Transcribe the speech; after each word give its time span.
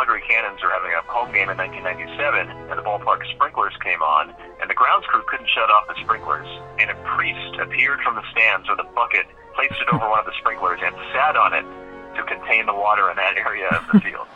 Calgary 0.00 0.24
Cannons 0.26 0.56
were 0.64 0.72
having 0.72 0.96
a 0.96 1.04
home 1.12 1.28
game 1.28 1.52
in 1.52 1.60
1997, 1.60 2.48
and 2.48 2.72
the 2.72 2.80
ballpark 2.80 3.20
sprinklers 3.36 3.76
came 3.84 4.00
on, 4.00 4.32
and 4.56 4.70
the 4.70 4.72
grounds 4.72 5.04
crew 5.04 5.20
couldn't 5.28 5.50
shut 5.52 5.68
off 5.68 5.84
the 5.88 5.94
sprinklers. 6.00 6.48
And 6.80 6.88
a 6.88 6.96
priest 7.04 7.60
appeared 7.60 8.00
from 8.00 8.16
the 8.16 8.24
stands 8.32 8.66
with 8.66 8.80
a 8.80 8.88
bucket, 8.96 9.28
placed 9.52 9.76
it 9.76 9.92
over 9.92 10.08
one 10.08 10.18
of 10.18 10.24
the 10.24 10.32
sprinklers, 10.40 10.80
and 10.82 10.96
sat 11.12 11.36
on 11.36 11.52
it 11.52 11.68
to 12.16 12.24
contain 12.24 12.64
the 12.64 12.72
water 12.72 13.12
in 13.12 13.16
that 13.20 13.36
area 13.36 13.68
of 13.76 13.84
the 13.92 14.00
field. 14.00 14.24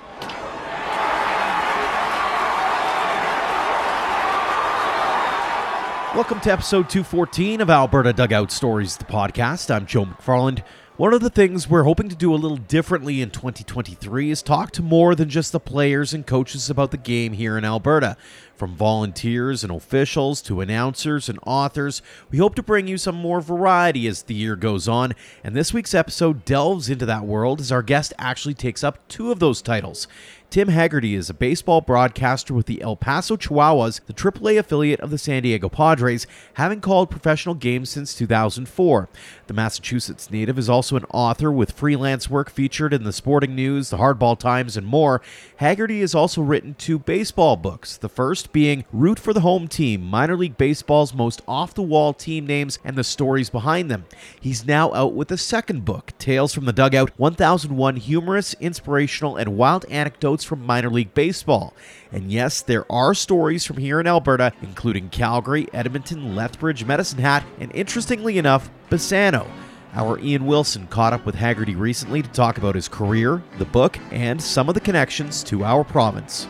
Welcome 6.15 6.41
to 6.41 6.53
episode 6.53 6.91
214 6.91 7.62
of 7.62 7.71
Alberta 7.71 8.12
Dugout 8.12 8.53
Stories, 8.53 8.99
the 8.99 9.07
podcast. 9.07 9.75
I'm 9.75 9.87
Joe 9.87 10.05
McFarland. 10.05 10.62
One 10.96 11.12
of 11.12 11.22
the 11.22 11.29
things 11.29 11.68
we're 11.68 11.82
hoping 11.82 12.08
to 12.08 12.14
do 12.14 12.32
a 12.32 12.36
little 12.36 12.56
differently 12.56 13.20
in 13.20 13.30
2023 13.30 14.30
is 14.30 14.43
talk 14.43 14.70
to 14.70 14.80
more 14.82 15.16
than 15.16 15.29
just 15.29 15.50
the 15.50 15.58
players 15.58 16.14
and 16.14 16.25
coaches 16.25 16.71
about 16.71 16.93
the 16.93 16.96
game 16.96 17.32
here 17.32 17.58
in 17.58 17.64
Alberta. 17.64 18.16
From 18.54 18.76
volunteers 18.76 19.64
and 19.64 19.72
officials 19.72 20.40
to 20.43 20.61
announcers 20.61 21.29
and 21.29 21.40
authors, 21.44 22.00
we 22.30 22.38
hope 22.38 22.54
to 22.54 22.62
bring 22.62 22.86
you 22.86 22.96
some 22.96 23.16
more 23.16 23.40
variety 23.40 24.07
as 24.07 24.22
the 24.22 24.35
year 24.35 24.54
goes 24.54 24.86
on, 24.86 25.14
and 25.43 25.57
this 25.57 25.75
week's 25.75 25.94
episode 25.94 26.44
delves 26.44 26.88
into 26.88 27.07
that 27.07 27.24
world 27.24 27.61
as 27.61 27.72
our 27.72 27.82
guest 27.82 28.13
actually 28.16 28.54
takes 28.54 28.85
up 28.85 29.08
two 29.08 29.32
of 29.32 29.40
those 29.40 29.61
titles. 29.61 30.07
Tim 30.54 30.68
Hagerty 30.68 31.17
is 31.17 31.29
a 31.29 31.35
baseball 31.35 31.81
broadcaster 31.81 32.55
with 32.55 32.67
the 32.67 32.81
El 32.81 32.94
Paso 32.94 33.36
Chihuahuas, 33.36 34.05
the 34.06 34.12
AAA 34.12 34.56
affiliate 34.56 35.00
of 35.00 35.11
the 35.11 35.19
San 35.19 35.42
Diego 35.42 35.69
Padres, 35.69 36.28
having 36.53 36.80
called 36.80 37.11
professional 37.11 37.56
games 37.56 37.91
since 37.91 38.14
2004. 38.14 39.08
The 39.48 39.53
Massachusetts 39.53 40.30
native 40.30 40.56
is 40.56 40.70
also 40.70 40.94
an 40.94 41.06
author 41.12 41.50
with 41.50 41.72
freelance 41.72 42.30
work 42.30 42.50
featured 42.50 42.94
in 42.94 43.03
the 43.03 43.12
Sporting 43.12 43.56
News, 43.56 43.91
the 43.91 43.97
Hardball 43.97 44.39
Times, 44.39 44.77
and 44.77 44.86
more. 44.86 45.20
Hagerty 45.61 45.98
has 46.03 46.14
also 46.14 46.41
written 46.41 46.75
two 46.75 47.00
baseball 47.00 47.56
books, 47.56 47.97
the 47.97 48.08
first 48.08 48.52
being 48.52 48.84
Root 48.92 49.19
for 49.19 49.32
the 49.32 49.41
Home 49.41 49.66
Team, 49.66 50.02
minor 50.02 50.36
league 50.36 50.56
baseball's 50.56 51.12
most 51.12 51.42
off 51.48 51.75
the 51.75 51.82
wall 51.82 52.12
team 52.12 52.47
names 52.47 52.78
and 52.84 52.94
the 52.94 53.02
stories 53.02 53.50
behind 53.50 53.91
them. 53.91 54.05
He's 54.41 54.64
now 54.64 54.94
out 54.94 55.14
with 55.14 55.32
a 55.32 55.36
second 55.36 55.84
book, 55.84 56.12
Tales 56.20 56.55
from 56.55 56.64
the 56.64 56.72
Dugout 56.72 57.10
1001 57.19 57.97
Humorous, 57.97 58.55
Inspirational, 58.60 59.36
and 59.36 59.56
Wild 59.56 59.84
Anecdotes 59.86 60.44
from 60.45 60.64
minor 60.64 60.91
league 60.91 61.14
baseball. 61.14 61.75
And 62.12 62.31
yes, 62.31 62.62
there 62.62 62.91
are 62.92 63.14
stories 63.14 63.64
from 63.64 63.78
here 63.78 63.98
in 63.98 64.06
Alberta, 64.06 64.53
including 64.62 65.09
Calgary, 65.09 65.67
Edmonton, 65.73 66.37
Lethbridge, 66.37 66.84
Medicine 66.84 67.19
Hat, 67.19 67.45
and 67.59 67.75
interestingly 67.75 68.39
enough, 68.39 68.70
Bassano. 68.91 69.47
Our 69.95 70.19
Ian 70.19 70.47
Wilson 70.47 70.89
caught 70.89 71.12
up 71.12 71.25
with 71.25 71.37
Hagerty 71.37 71.78
recently 71.78 72.20
to 72.20 72.28
talk 72.31 72.59
about 72.59 72.75
his 72.75 72.89
career, 72.89 73.42
the 73.59 73.65
book, 73.65 73.98
and 74.11 74.42
some 74.42 74.69
of 74.69 74.75
the 74.75 74.81
connections 74.81 75.42
to 75.45 75.65
our 75.65 75.84
province. 75.84 76.48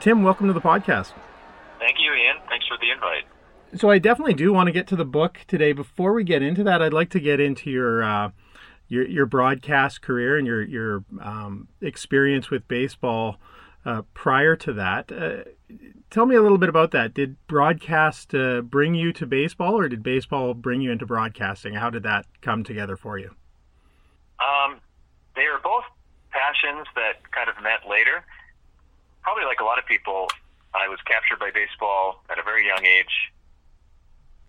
Tim, 0.00 0.22
welcome 0.22 0.46
to 0.46 0.52
the 0.52 0.60
podcast. 0.60 1.12
Thank 1.78 1.96
you, 1.98 2.12
Ian. 2.12 2.36
Thanks 2.48 2.66
for 2.66 2.76
the 2.78 2.90
invite. 2.90 3.24
So 3.80 3.90
I 3.90 3.98
definitely 3.98 4.34
do 4.34 4.52
want 4.52 4.66
to 4.66 4.72
get 4.72 4.86
to 4.88 4.96
the 4.96 5.04
book 5.04 5.40
today. 5.48 5.72
Before 5.72 6.12
we 6.12 6.24
get 6.24 6.42
into 6.42 6.62
that, 6.64 6.82
I'd 6.82 6.92
like 6.92 7.10
to 7.10 7.20
get 7.20 7.40
into 7.40 7.70
your 7.70 8.04
uh, 8.04 8.30
your 8.94 9.06
your 9.06 9.26
broadcast 9.26 10.00
career 10.00 10.38
and 10.38 10.46
your 10.46 10.62
your 10.62 11.04
um, 11.20 11.68
experience 11.80 12.50
with 12.50 12.66
baseball 12.68 13.38
uh, 13.84 14.02
prior 14.14 14.56
to 14.56 14.72
that. 14.72 15.12
Uh, 15.12 15.50
tell 16.10 16.26
me 16.26 16.36
a 16.36 16.42
little 16.42 16.58
bit 16.58 16.68
about 16.68 16.92
that. 16.92 17.12
Did 17.12 17.36
broadcast 17.48 18.34
uh, 18.34 18.62
bring 18.62 18.94
you 18.94 19.12
to 19.12 19.26
baseball, 19.26 19.78
or 19.78 19.88
did 19.88 20.02
baseball 20.02 20.54
bring 20.54 20.80
you 20.80 20.92
into 20.92 21.06
broadcasting? 21.06 21.74
How 21.74 21.90
did 21.90 22.04
that 22.04 22.26
come 22.40 22.62
together 22.64 22.96
for 22.96 23.18
you? 23.18 23.34
Um, 24.38 24.80
they 25.36 25.42
are 25.42 25.60
both 25.62 25.84
passions 26.30 26.86
that 26.94 27.30
kind 27.32 27.48
of 27.48 27.56
met 27.62 27.88
later. 27.88 28.24
Probably 29.22 29.44
like 29.44 29.60
a 29.60 29.64
lot 29.64 29.78
of 29.78 29.86
people, 29.86 30.28
I 30.74 30.88
was 30.88 30.98
captured 31.06 31.38
by 31.38 31.50
baseball 31.50 32.22
at 32.30 32.38
a 32.38 32.42
very 32.42 32.66
young 32.66 32.84
age. 32.84 33.32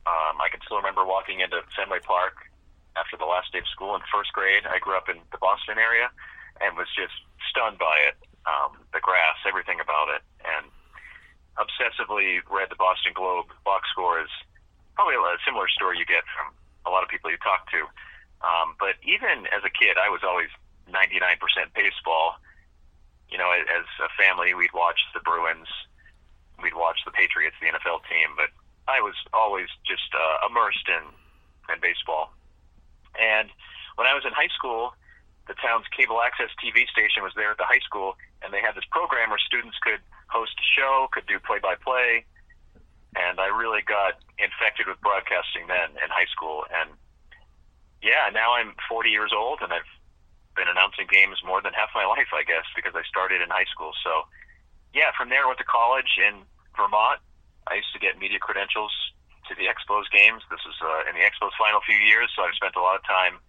Um, 0.06 0.38
I 0.38 0.50
can 0.52 0.60
still 0.66 0.78
remember 0.78 1.06
walking 1.06 1.40
into 1.40 1.62
Fenway 1.76 2.00
Park 2.00 2.52
after 2.96 3.16
the 3.16 3.28
last 3.28 3.52
day 3.52 3.60
of 3.60 3.68
school 3.68 3.96
in 3.96 4.02
first 4.12 4.32
grade. 4.34 4.64
I 4.66 4.80
grew 4.80 4.96
up 4.96 5.08
in 5.08 5.20
the 5.32 5.40
Boston 5.40 5.78
area 5.78 6.10
and 6.60 6.76
was 6.76 6.88
just 6.96 7.16
stunned 7.52 7.78
by 7.78 7.96
it. 8.08 8.16
Um, 8.46 8.78
the 8.94 9.02
grass, 9.02 9.42
everything 9.48 9.82
about 9.82 10.14
it, 10.14 10.22
and 10.46 10.70
obsessively 11.58 12.46
read 12.46 12.70
the 12.70 12.78
Boston 12.78 13.14
Globe 13.16 13.50
box 13.66 13.90
scores. 13.90 14.30
Probably 14.94 15.16
a 15.16 15.42
similar 15.44 15.68
story 15.68 15.98
you 15.98 16.06
get 16.06 16.24
from 16.30 16.54
a 16.86 16.94
lot 16.94 17.02
of 17.02 17.10
people 17.10 17.32
you 17.32 17.42
talk 17.42 17.68
to. 17.72 17.90
Um, 18.46 18.78
but 18.78 19.02
even 19.02 19.50
as 19.50 19.66
a 19.66 19.74
kid, 19.74 19.98
I 19.98 20.14
was 20.14 20.22
always 20.22 20.54
99% 20.88 21.42
baseball. 21.74 22.38
You 23.30 23.42
know, 23.42 23.50
as 23.50 23.88
a 23.98 24.10
family, 24.14 24.54
we'd 24.54 24.74
watch 24.78 25.02
the 25.18 25.20
Bruins, 25.26 25.68
we'd 26.62 26.78
watch 26.78 27.02
the 27.04 27.12
Patriots, 27.12 27.58
the 27.60 27.74
NFL 27.74 28.06
team, 28.06 28.38
but 28.38 28.54
I 28.88 29.02
was 29.02 29.16
always 29.34 29.68
just 29.82 30.14
uh, 30.14 30.46
immersed 30.46 30.86
in 30.88 31.10
in 31.74 31.82
baseball. 31.82 32.30
And 33.20 33.50
when 33.96 34.08
I 34.08 34.14
was 34.14 34.24
in 34.26 34.32
high 34.32 34.52
school, 34.54 34.94
the 35.48 35.56
town's 35.62 35.86
cable 35.94 36.22
access 36.22 36.50
TV 36.58 36.90
station 36.90 37.22
was 37.22 37.34
there 37.36 37.52
at 37.52 37.58
the 37.58 37.70
high 37.70 37.84
school, 37.86 38.18
and 38.42 38.54
they 38.54 38.62
had 38.62 38.74
this 38.74 38.88
program 38.90 39.30
where 39.30 39.42
students 39.42 39.78
could 39.82 40.02
host 40.28 40.54
a 40.58 40.66
show, 40.66 41.08
could 41.14 41.26
do 41.28 41.40
play 41.40 41.60
by 41.62 41.76
play. 41.78 42.26
And 43.16 43.40
I 43.40 43.48
really 43.48 43.82
got 43.86 44.20
infected 44.42 44.88
with 44.90 45.00
broadcasting 45.00 45.70
then 45.72 45.96
in 46.02 46.10
high 46.12 46.28
school. 46.34 46.66
And 46.68 46.92
yeah, 48.04 48.28
now 48.34 48.58
I'm 48.58 48.76
40 48.90 49.10
years 49.10 49.32
old, 49.32 49.62
and 49.62 49.72
I've 49.72 49.88
been 50.58 50.68
announcing 50.68 51.08
games 51.08 51.40
more 51.46 51.62
than 51.62 51.72
half 51.74 51.94
my 51.96 52.06
life, 52.06 52.32
I 52.34 52.44
guess, 52.44 52.66
because 52.76 52.96
I 52.96 53.04
started 53.08 53.40
in 53.40 53.50
high 53.50 53.70
school. 53.72 53.92
So 54.04 54.28
yeah, 54.94 55.12
from 55.16 55.30
there 55.30 55.44
I 55.44 55.48
went 55.48 55.60
to 55.60 55.68
college 55.68 56.18
in 56.18 56.44
Vermont. 56.76 57.20
I 57.68 57.76
used 57.76 57.92
to 57.94 58.00
get 58.00 58.18
media 58.18 58.40
credentials 58.40 58.92
to 59.50 59.56
the 59.56 59.70
Expos 59.70 60.10
games. 60.12 60.42
This 60.50 60.64
is 60.66 60.78
uh, 60.82 61.10
in 61.10 61.16
the 61.16 61.24
Expos 61.24 61.54
final 61.58 61.82
few 61.86 61.98
years, 61.98 62.32
so 62.36 62.44
I've 62.44 62.58
spent 62.58 62.76
a 62.76 62.84
lot 62.84 62.96
of 62.96 63.04
time 63.06 63.40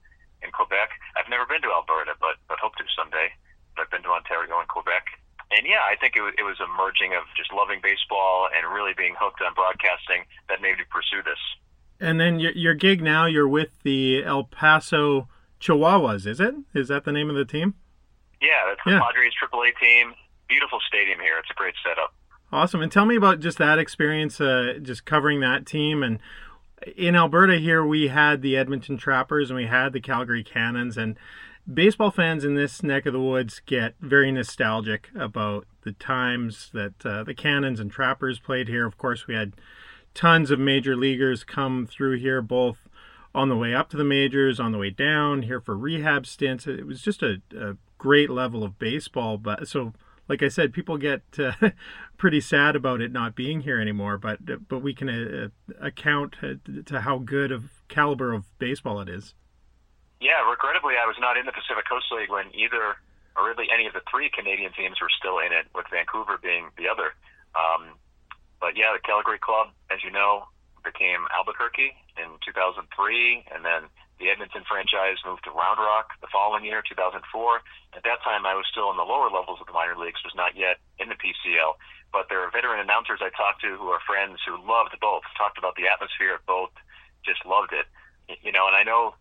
in 0.43 0.53
Quebec. 0.53 0.91
I've 1.17 1.29
never 1.29 1.47
been 1.47 1.63
to 1.63 1.73
Alberta, 1.73 2.15
but 2.21 2.37
but 2.49 2.59
hope 2.59 2.77
to 2.77 2.85
someday. 2.93 3.33
But 3.75 3.89
I've 3.89 3.93
been 3.93 4.05
to 4.05 4.13
Ontario 4.17 4.57
and 4.61 4.69
Quebec, 4.69 5.05
and 5.51 5.67
yeah, 5.67 5.85
I 5.87 5.95
think 5.97 6.17
it, 6.17 6.23
was, 6.23 6.35
it 6.39 6.43
was 6.43 6.59
a 6.59 6.67
merging 6.67 7.15
of 7.15 7.23
just 7.37 7.53
loving 7.53 7.79
baseball 7.83 8.49
and 8.51 8.67
really 8.73 8.93
being 8.97 9.15
hooked 9.19 9.41
on 9.43 9.55
broadcasting 9.55 10.27
that 10.49 10.61
made 10.61 10.79
me 10.79 10.85
pursue 10.91 11.23
this. 11.23 11.39
And 12.01 12.21
then 12.21 12.41
your, 12.41 12.53
your 12.53 12.75
gig 12.75 13.01
now, 13.03 13.27
you're 13.27 13.49
with 13.49 13.71
the 13.83 14.25
El 14.25 14.45
Paso 14.45 15.29
Chihuahuas, 15.61 16.27
is 16.27 16.41
it? 16.41 16.55
Is 16.75 16.89
that 16.89 17.05
the 17.05 17.13
name 17.13 17.31
of 17.31 17.37
the 17.37 17.45
team? 17.45 17.75
Yeah, 18.41 18.69
that's 18.69 18.81
the 18.85 18.93
yeah. 18.93 19.01
Padres 19.01 19.33
AAA 19.41 19.79
team. 19.81 20.15
Beautiful 20.49 20.79
stadium 20.87 21.21
here. 21.21 21.39
It's 21.39 21.51
a 21.51 21.55
great 21.55 21.75
setup. 21.83 22.13
Awesome. 22.53 22.81
And 22.81 22.93
tell 22.93 23.07
me 23.07 23.17
about 23.17 23.41
just 23.41 23.59
that 23.59 23.79
experience, 23.79 24.41
uh, 24.41 24.79
just 24.81 25.05
covering 25.05 25.41
that 25.41 25.67
team. 25.67 26.03
And 26.03 26.21
in 26.97 27.17
Alberta 27.17 27.59
here, 27.59 27.85
we 27.85 28.09
had 28.09 28.41
the 28.41 28.57
Edmonton 28.57 28.97
Trappers 28.97 29.51
and 29.51 29.57
we 29.57 29.67
had 29.67 29.93
the 29.93 30.01
Calgary 30.01 30.45
Cannons. 30.45 30.97
And 30.97 31.19
baseball 31.73 32.13
fans 32.13 32.45
in 32.45 32.55
this 32.55 32.83
neck 32.83 33.05
of 33.07 33.13
the 33.13 33.21
woods 33.21 33.61
get 33.67 33.95
very 34.01 34.31
nostalgic 34.31 35.11
about 35.17 35.67
the 35.83 35.93
times 35.93 36.71
that 36.73 37.05
uh, 37.05 37.25
the 37.25 37.35
Cannons 37.35 37.81
and 37.81 37.91
Trappers 37.91 38.39
played 38.39 38.69
here. 38.69 38.87
Of 38.87 38.97
course, 38.97 39.27
we 39.27 39.35
had 39.35 39.55
tons 40.15 40.51
of 40.51 40.61
major 40.61 40.97
leaguers 40.97 41.43
come 41.43 41.87
through 41.87 42.19
here, 42.19 42.41
both 42.41 42.79
on 43.35 43.49
the 43.49 43.57
way 43.57 43.75
up 43.75 43.91
to 43.91 43.97
the 43.97 44.05
majors, 44.05 44.61
on 44.61 44.73
the 44.73 44.79
way 44.79 44.91
down 44.91 45.43
here 45.43 45.61
for 45.61 45.77
rehab 45.77 46.27
stints. 46.27 46.67
It 46.67 46.87
was 46.87 47.03
just 47.03 47.23
a, 47.23 47.43
a 47.59 47.77
great 47.99 48.31
level 48.31 48.63
of 48.63 48.79
baseball. 48.79 49.37
But 49.37 49.67
so 49.69 49.93
like 50.29 50.43
I 50.43 50.49
said, 50.49 50.73
people 50.73 50.99
get 50.99 51.23
uh, 51.39 51.53
pretty 52.19 52.41
sad 52.41 52.77
about 52.77 53.01
it 53.01 53.13
not 53.13 53.35
being 53.35 53.61
here 53.61 53.81
anymore. 53.81 54.19
But 54.19 54.69
but 54.69 54.81
we 54.81 54.95
can 54.95 55.09
uh, 55.09 55.49
account 55.81 56.37
to 56.41 57.01
how 57.01 57.19
good 57.19 57.53
of 57.53 57.65
caliber 57.89 58.33
of 58.33 58.45
baseball 58.59 59.01
it 59.01 59.09
is. 59.09 59.35
Yeah, 60.21 60.49
regrettably, 60.49 60.95
I 60.97 61.07
was 61.07 61.17
not 61.21 61.37
in 61.37 61.45
the 61.45 61.53
Pacific 61.53 61.85
Coast 61.89 62.07
League 62.11 62.31
when 62.31 62.49
either, 62.55 62.97
or 63.37 63.45
really 63.45 63.69
any 63.69 63.87
of 63.87 63.93
the 63.93 64.01
three 64.11 64.31
Canadian 64.33 64.73
teams 64.73 64.97
were 65.01 65.13
still 65.13 65.39
in 65.39 65.53
it, 65.53 65.69
with 65.75 65.85
Vancouver 65.93 66.39
being 66.41 66.73
the 66.79 66.89
other. 66.89 67.13
Um, 67.53 68.01
but 68.61 68.77
yeah, 68.77 68.97
the 68.97 69.03
Calgary 69.05 69.39
Club, 69.39 69.69
as 69.93 70.01
you 70.03 70.11
know, 70.11 70.49
became 70.83 71.29
Albuquerque 71.37 71.93
in 72.17 72.41
2003, 72.41 73.45
and 73.53 73.65
then 73.65 73.93
the 74.19 74.33
Edmonton 74.33 74.65
franchise 74.65 75.21
moved 75.29 75.45
to 75.45 75.53
Round 75.53 75.77
Rock 75.77 76.17
the 76.25 76.33
following 76.33 76.65
year, 76.65 76.81
2004. 76.81 77.21
At 77.93 78.05
that 78.09 78.25
time, 78.25 78.49
I 78.49 78.57
was 78.57 78.65
still 78.65 78.89
in 78.89 78.97
the 78.97 79.05
lower 79.05 79.29
levels 79.29 79.61
of 79.61 79.69
the 79.69 79.77
minor 79.77 79.97
leagues, 79.97 80.25
was 80.25 80.33
not 80.33 80.57
yet 80.57 80.81
in 80.97 81.13
the 81.13 81.21
PCL. 81.21 81.77
But 82.17 82.33
there 82.33 82.41
are 82.41 82.49
veteran 82.49 82.81
announcers 82.81 83.21
I 83.21 83.29
talked 83.37 83.61
to 83.61 83.77
who 83.77 83.93
are 83.93 84.01
friends 84.09 84.41
who 84.41 84.57
loved 84.57 84.97
both, 85.05 85.29
talked 85.37 85.61
about 85.61 85.77
the 85.77 85.93
atmosphere 85.93 86.33
of 86.33 86.47
both, 86.49 86.73
just 87.29 87.45
loved 87.45 87.77
it. 87.77 87.85
You 88.41 88.57
know, 88.57 88.65
and 88.67 88.77
I 88.77 88.89
know 88.89 89.15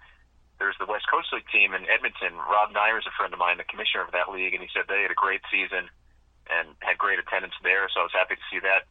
there's 0.63 0.79
the 0.79 0.87
West 0.87 1.11
Coast 1.11 1.27
League 1.35 1.49
team 1.51 1.75
in 1.75 1.83
Edmonton. 1.91 2.39
Rob 2.39 2.71
Neyer 2.71 2.95
is 2.95 3.07
a 3.07 3.15
friend 3.19 3.35
of 3.35 3.39
mine, 3.39 3.59
the 3.59 3.67
commissioner 3.67 4.07
of 4.07 4.15
that 4.15 4.31
league, 4.31 4.55
and 4.55 4.63
he 4.63 4.71
said 4.71 4.87
they 4.87 5.03
had 5.03 5.11
a 5.11 5.17
great 5.17 5.43
season 5.51 5.91
and 6.47 6.71
had 6.79 6.95
great 6.95 7.19
attendance 7.19 7.57
there. 7.59 7.91
So 7.91 7.99
I 7.99 8.07
was 8.07 8.15
happy 8.15 8.39
to 8.39 8.47
see 8.47 8.63
that 8.63 8.87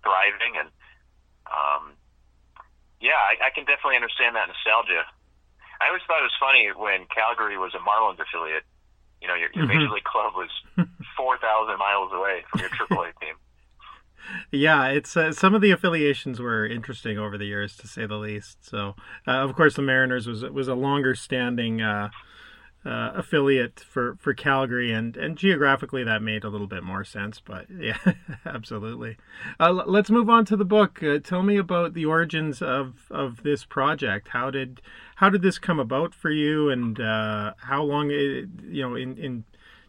thriving. 0.00 0.56
And 0.56 0.72
um, 1.44 1.92
yeah, 3.04 3.20
I, 3.20 3.36
I 3.46 3.50
can 3.52 3.68
definitely 3.68 4.00
understand 4.00 4.32
that 4.40 4.48
nostalgia 4.48 5.04
I 5.82 5.88
always 5.88 6.02
thought 6.06 6.20
it 6.20 6.30
was 6.30 6.38
funny 6.38 6.70
when 6.70 7.06
Calgary 7.10 7.58
was 7.58 7.74
a 7.74 7.82
Marlins 7.82 8.22
affiliate. 8.22 8.62
You 9.20 9.28
know, 9.28 9.34
your, 9.34 9.50
your 9.54 9.66
mm-hmm. 9.66 9.78
major 9.78 9.90
league 9.90 10.04
club 10.04 10.32
was 10.34 10.50
four 11.16 11.38
thousand 11.38 11.78
miles 11.78 12.12
away 12.12 12.44
from 12.50 12.60
your 12.60 12.70
AAA 12.70 13.12
team. 13.20 13.34
Yeah, 14.52 14.88
it's 14.88 15.16
uh, 15.16 15.32
some 15.32 15.54
of 15.54 15.60
the 15.60 15.72
affiliations 15.72 16.38
were 16.38 16.64
interesting 16.64 17.18
over 17.18 17.36
the 17.36 17.44
years, 17.44 17.76
to 17.78 17.88
say 17.88 18.06
the 18.06 18.16
least. 18.16 18.64
So, 18.64 18.94
uh, 19.26 19.42
of 19.42 19.56
course, 19.56 19.74
the 19.74 19.82
Mariners 19.82 20.26
was 20.26 20.44
was 20.44 20.68
a 20.68 20.74
longer 20.74 21.16
standing 21.16 21.82
uh, 21.82 22.10
uh, 22.84 23.12
affiliate 23.14 23.80
for, 23.80 24.16
for 24.20 24.34
Calgary, 24.34 24.92
and, 24.92 25.16
and 25.16 25.36
geographically 25.38 26.02
that 26.04 26.20
made 26.22 26.42
a 26.44 26.48
little 26.48 26.66
bit 26.66 26.82
more 26.82 27.04
sense. 27.04 27.40
But 27.40 27.66
yeah, 27.78 27.98
absolutely. 28.44 29.16
Uh, 29.60 29.72
let's 29.86 30.10
move 30.10 30.28
on 30.28 30.44
to 30.46 30.56
the 30.56 30.64
book. 30.64 31.02
Uh, 31.02 31.18
tell 31.18 31.42
me 31.42 31.56
about 31.56 31.94
the 31.94 32.04
origins 32.04 32.60
of, 32.60 33.06
of 33.10 33.42
this 33.42 33.64
project. 33.64 34.28
How 34.28 34.50
did 34.50 34.82
how 35.22 35.30
did 35.30 35.40
this 35.42 35.56
come 35.56 35.78
about 35.78 36.12
for 36.14 36.32
you, 36.32 36.68
and 36.68 36.98
uh, 36.98 37.54
how 37.58 37.84
long? 37.84 38.10
It, 38.10 38.50
you 38.66 38.82
know, 38.82 38.96
in, 38.96 39.16
in 39.16 39.44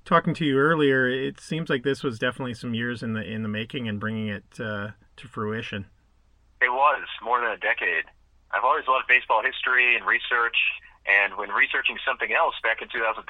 talking 0.05 0.35
to 0.35 0.45
you 0.45 0.59
earlier, 0.59 1.09
it 1.09 1.39
seems 1.39 1.71
like 1.71 1.81
this 1.81 2.03
was 2.03 2.19
definitely 2.19 2.53
some 2.53 2.75
years 2.75 3.01
in 3.01 3.13
the 3.13 3.23
in 3.25 3.41
the 3.41 3.49
making 3.49 3.87
and 3.87 3.99
bringing 3.99 4.27
it 4.27 4.45
uh, 4.59 4.91
to 5.17 5.27
fruition. 5.27 5.87
It 6.61 6.69
was 6.69 7.01
more 7.23 7.41
than 7.41 7.49
a 7.49 7.57
decade. 7.57 8.05
I've 8.53 8.63
always 8.63 8.85
loved 8.87 9.07
baseball 9.09 9.41
history 9.41 9.95
and 9.97 10.05
research 10.05 10.55
and 11.09 11.33
when 11.35 11.49
researching 11.49 11.97
something 12.05 12.29
else 12.31 12.53
back 12.61 12.83
in 12.83 12.87
2012, 12.93 13.25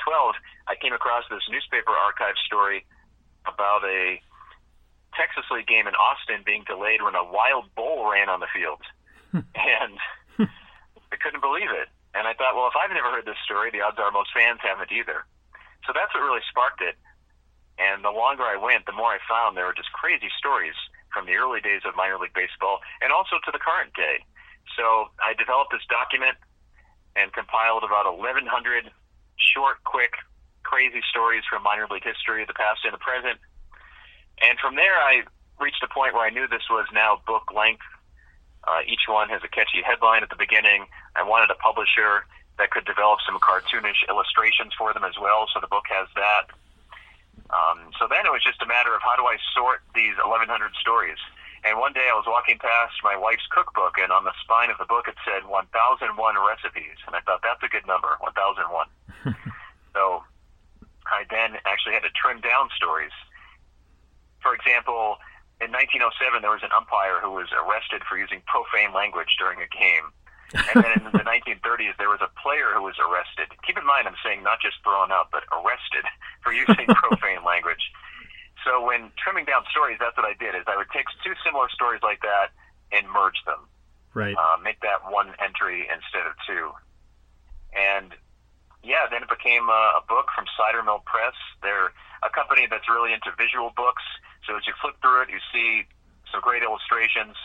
I 0.67 0.75
came 0.75 0.91
across 0.91 1.23
this 1.31 1.47
newspaper 1.49 1.95
archive 1.95 2.35
story 2.45 2.85
about 3.47 3.87
a 3.87 4.19
Texas 5.15 5.45
League 5.49 5.67
game 5.67 5.87
in 5.87 5.95
Austin 5.95 6.43
being 6.45 6.67
delayed 6.67 7.01
when 7.01 7.15
a 7.15 7.23
wild 7.23 7.71
bull 7.79 8.11
ran 8.11 8.27
on 8.27 8.41
the 8.41 8.51
field. 8.51 8.83
and 9.33 9.95
I 11.13 11.21
couldn't 11.21 11.45
believe 11.45 11.69
it. 11.69 11.93
And 12.17 12.25
I 12.25 12.33
thought, 12.33 12.57
well, 12.57 12.65
if 12.65 12.73
I've 12.73 12.89
never 12.89 13.13
heard 13.13 13.29
this 13.29 13.37
story, 13.45 13.69
the 13.69 13.85
odds 13.85 14.01
are 14.01 14.09
most 14.09 14.33
fans 14.33 14.57
haven't 14.65 14.89
either. 14.89 15.25
So 15.85 15.93
that's 15.93 16.09
what 16.13 16.25
really 16.25 16.41
sparked 16.49 16.81
it. 16.81 16.97
And 17.77 18.01
the 18.01 18.13
longer 18.13 18.41
I 18.45 18.57
went, 18.57 18.89
the 18.89 18.97
more 18.97 19.13
I 19.13 19.21
found 19.29 19.53
there 19.53 19.69
were 19.69 19.77
just 19.77 19.93
crazy 19.93 20.29
stories 20.37 20.77
from 21.13 21.25
the 21.29 21.37
early 21.37 21.61
days 21.61 21.85
of 21.85 21.93
minor 21.93 22.17
league 22.17 22.33
baseball 22.33 22.81
and 23.01 23.13
also 23.13 23.37
to 23.45 23.51
the 23.53 23.61
current 23.61 23.93
day. 23.93 24.25
So 24.73 25.13
I 25.21 25.37
developed 25.37 25.69
this 25.69 25.85
document 25.89 26.37
and 27.13 27.29
compiled 27.33 27.85
about 27.85 28.09
1,100 28.09 28.49
short, 29.37 29.77
quick, 29.85 30.17
crazy 30.65 31.01
stories 31.09 31.45
from 31.45 31.61
minor 31.61 31.85
league 31.89 32.05
history, 32.05 32.45
the 32.45 32.57
past 32.57 32.81
and 32.85 32.93
the 32.93 33.01
present. 33.01 33.37
And 34.41 34.57
from 34.57 34.73
there, 34.75 34.97
I 34.97 35.25
reached 35.61 35.85
a 35.85 35.91
point 35.93 36.13
where 36.13 36.25
I 36.25 36.33
knew 36.33 36.47
this 36.49 36.65
was 36.69 36.89
now 36.93 37.21
book 37.25 37.53
length. 37.53 37.85
Uh, 38.63 38.81
each 38.87 39.07
one 39.07 39.29
has 39.29 39.41
a 39.43 39.51
catchy 39.51 39.81
headline 39.83 40.23
at 40.23 40.29
the 40.29 40.39
beginning. 40.39 40.85
I 41.15 41.23
wanted 41.23 41.51
a 41.51 41.55
publisher 41.59 42.25
that 42.57 42.71
could 42.71 42.85
develop 42.85 43.19
some 43.25 43.39
cartoonish 43.39 44.07
illustrations 44.07 44.73
for 44.77 44.93
them 44.93 45.03
as 45.03 45.17
well, 45.19 45.47
so 45.53 45.59
the 45.59 45.67
book 45.67 45.85
has 45.89 46.07
that. 46.15 46.47
Um, 47.49 47.91
so 47.99 48.07
then 48.07 48.25
it 48.25 48.31
was 48.31 48.41
just 48.41 48.61
a 48.61 48.69
matter 48.69 48.95
of 48.95 49.01
how 49.01 49.15
do 49.17 49.25
I 49.25 49.37
sort 49.53 49.81
these 49.93 50.15
1,100 50.21 50.47
stories 50.79 51.19
and 51.63 51.79
one 51.79 51.93
day 51.93 52.11
I 52.11 52.15
was 52.15 52.27
walking 52.27 52.59
past 52.59 52.99
my 53.03 53.15
wife's 53.15 53.47
cookbook, 53.47 53.95
and 53.97 54.11
on 54.11 54.27
the 54.27 54.35
spine 54.43 54.69
of 54.69 54.77
the 54.77 54.85
book 54.85 55.07
it 55.07 55.15
said 55.23 55.47
1001 55.47 56.11
recipes. 56.35 56.99
And 57.07 57.15
I 57.15 57.21
thought, 57.21 57.39
that's 57.41 57.63
a 57.63 57.71
good 57.71 57.87
number, 57.87 58.19
1001. 58.19 58.67
so 59.95 60.23
I 61.07 61.23
then 61.31 61.55
actually 61.63 61.95
had 61.95 62.03
to 62.03 62.11
trim 62.11 62.43
down 62.43 62.67
stories. 62.75 63.15
For 64.43 64.53
example, 64.53 65.23
in 65.61 65.69
1907, 65.71 66.41
there 66.41 66.51
was 66.51 66.63
an 66.63 66.73
umpire 66.73 67.21
who 67.21 67.31
was 67.31 67.49
arrested 67.53 68.01
for 68.07 68.17
using 68.17 68.41
profane 68.49 68.93
language 68.93 69.35
during 69.37 69.61
a 69.61 69.69
game. 69.69 70.09
and 70.53 70.83
then 70.83 70.99
in 71.05 71.13
the 71.13 71.25
1930s, 71.33 71.97
there 71.97 72.09
was 72.09 72.21
a 72.21 72.29
player 72.41 72.73
who 72.73 72.83
was 72.83 72.97
arrested. 73.01 73.49
Keep 73.65 73.77
in 73.77 73.85
mind, 73.85 74.07
I'm 74.07 74.19
saying 74.21 74.43
not 74.43 74.61
just 74.61 74.81
thrown 74.83 75.11
out, 75.11 75.29
but 75.31 75.43
arrested 75.53 76.05
for 76.41 76.53
using 76.53 76.87
profane 77.01 77.45
language. 77.45 77.91
So 78.63 78.79
when 78.83 79.11
trimming 79.19 79.45
down 79.45 79.63
stories, 79.69 79.97
that's 79.99 80.15
what 80.15 80.25
I 80.25 80.33
did. 80.39 80.55
Is 80.55 80.63
I 80.67 80.77
would 80.77 80.89
take 80.93 81.05
two 81.23 81.35
similar 81.43 81.67
stories 81.69 82.01
like 82.01 82.21
that 82.21 82.55
and 82.91 83.09
merge 83.09 83.39
them. 83.45 83.67
Right. 84.13 84.35
Uh, 84.37 84.57
make 84.61 84.79
that 84.81 85.09
one 85.09 85.33
entry 85.41 85.89
instead 85.89 86.25
of 86.29 86.33
two. 86.45 86.71
And 87.73 88.13
yeah, 88.83 89.09
then 89.09 89.23
it 89.23 89.29
became 89.29 89.67
a, 89.69 89.99
a 89.99 90.03
book 90.07 90.27
from 90.35 90.45
Cider 90.53 90.83
Mill 90.83 91.01
Press. 91.07 91.33
They're 91.63 91.91
a 92.21 92.29
company 92.29 92.67
that's 92.69 92.87
really 92.87 93.11
into 93.11 93.31
visual 93.35 93.73
books. 93.75 94.03
So 94.47 94.55
as 94.57 94.63
you 94.67 94.73
flip 94.81 94.95
through 95.01 95.23
it, 95.23 95.29
you 95.29 95.39
see 95.51 95.83
some 96.31 96.41
great 96.41 96.63
illustrations 96.63 97.35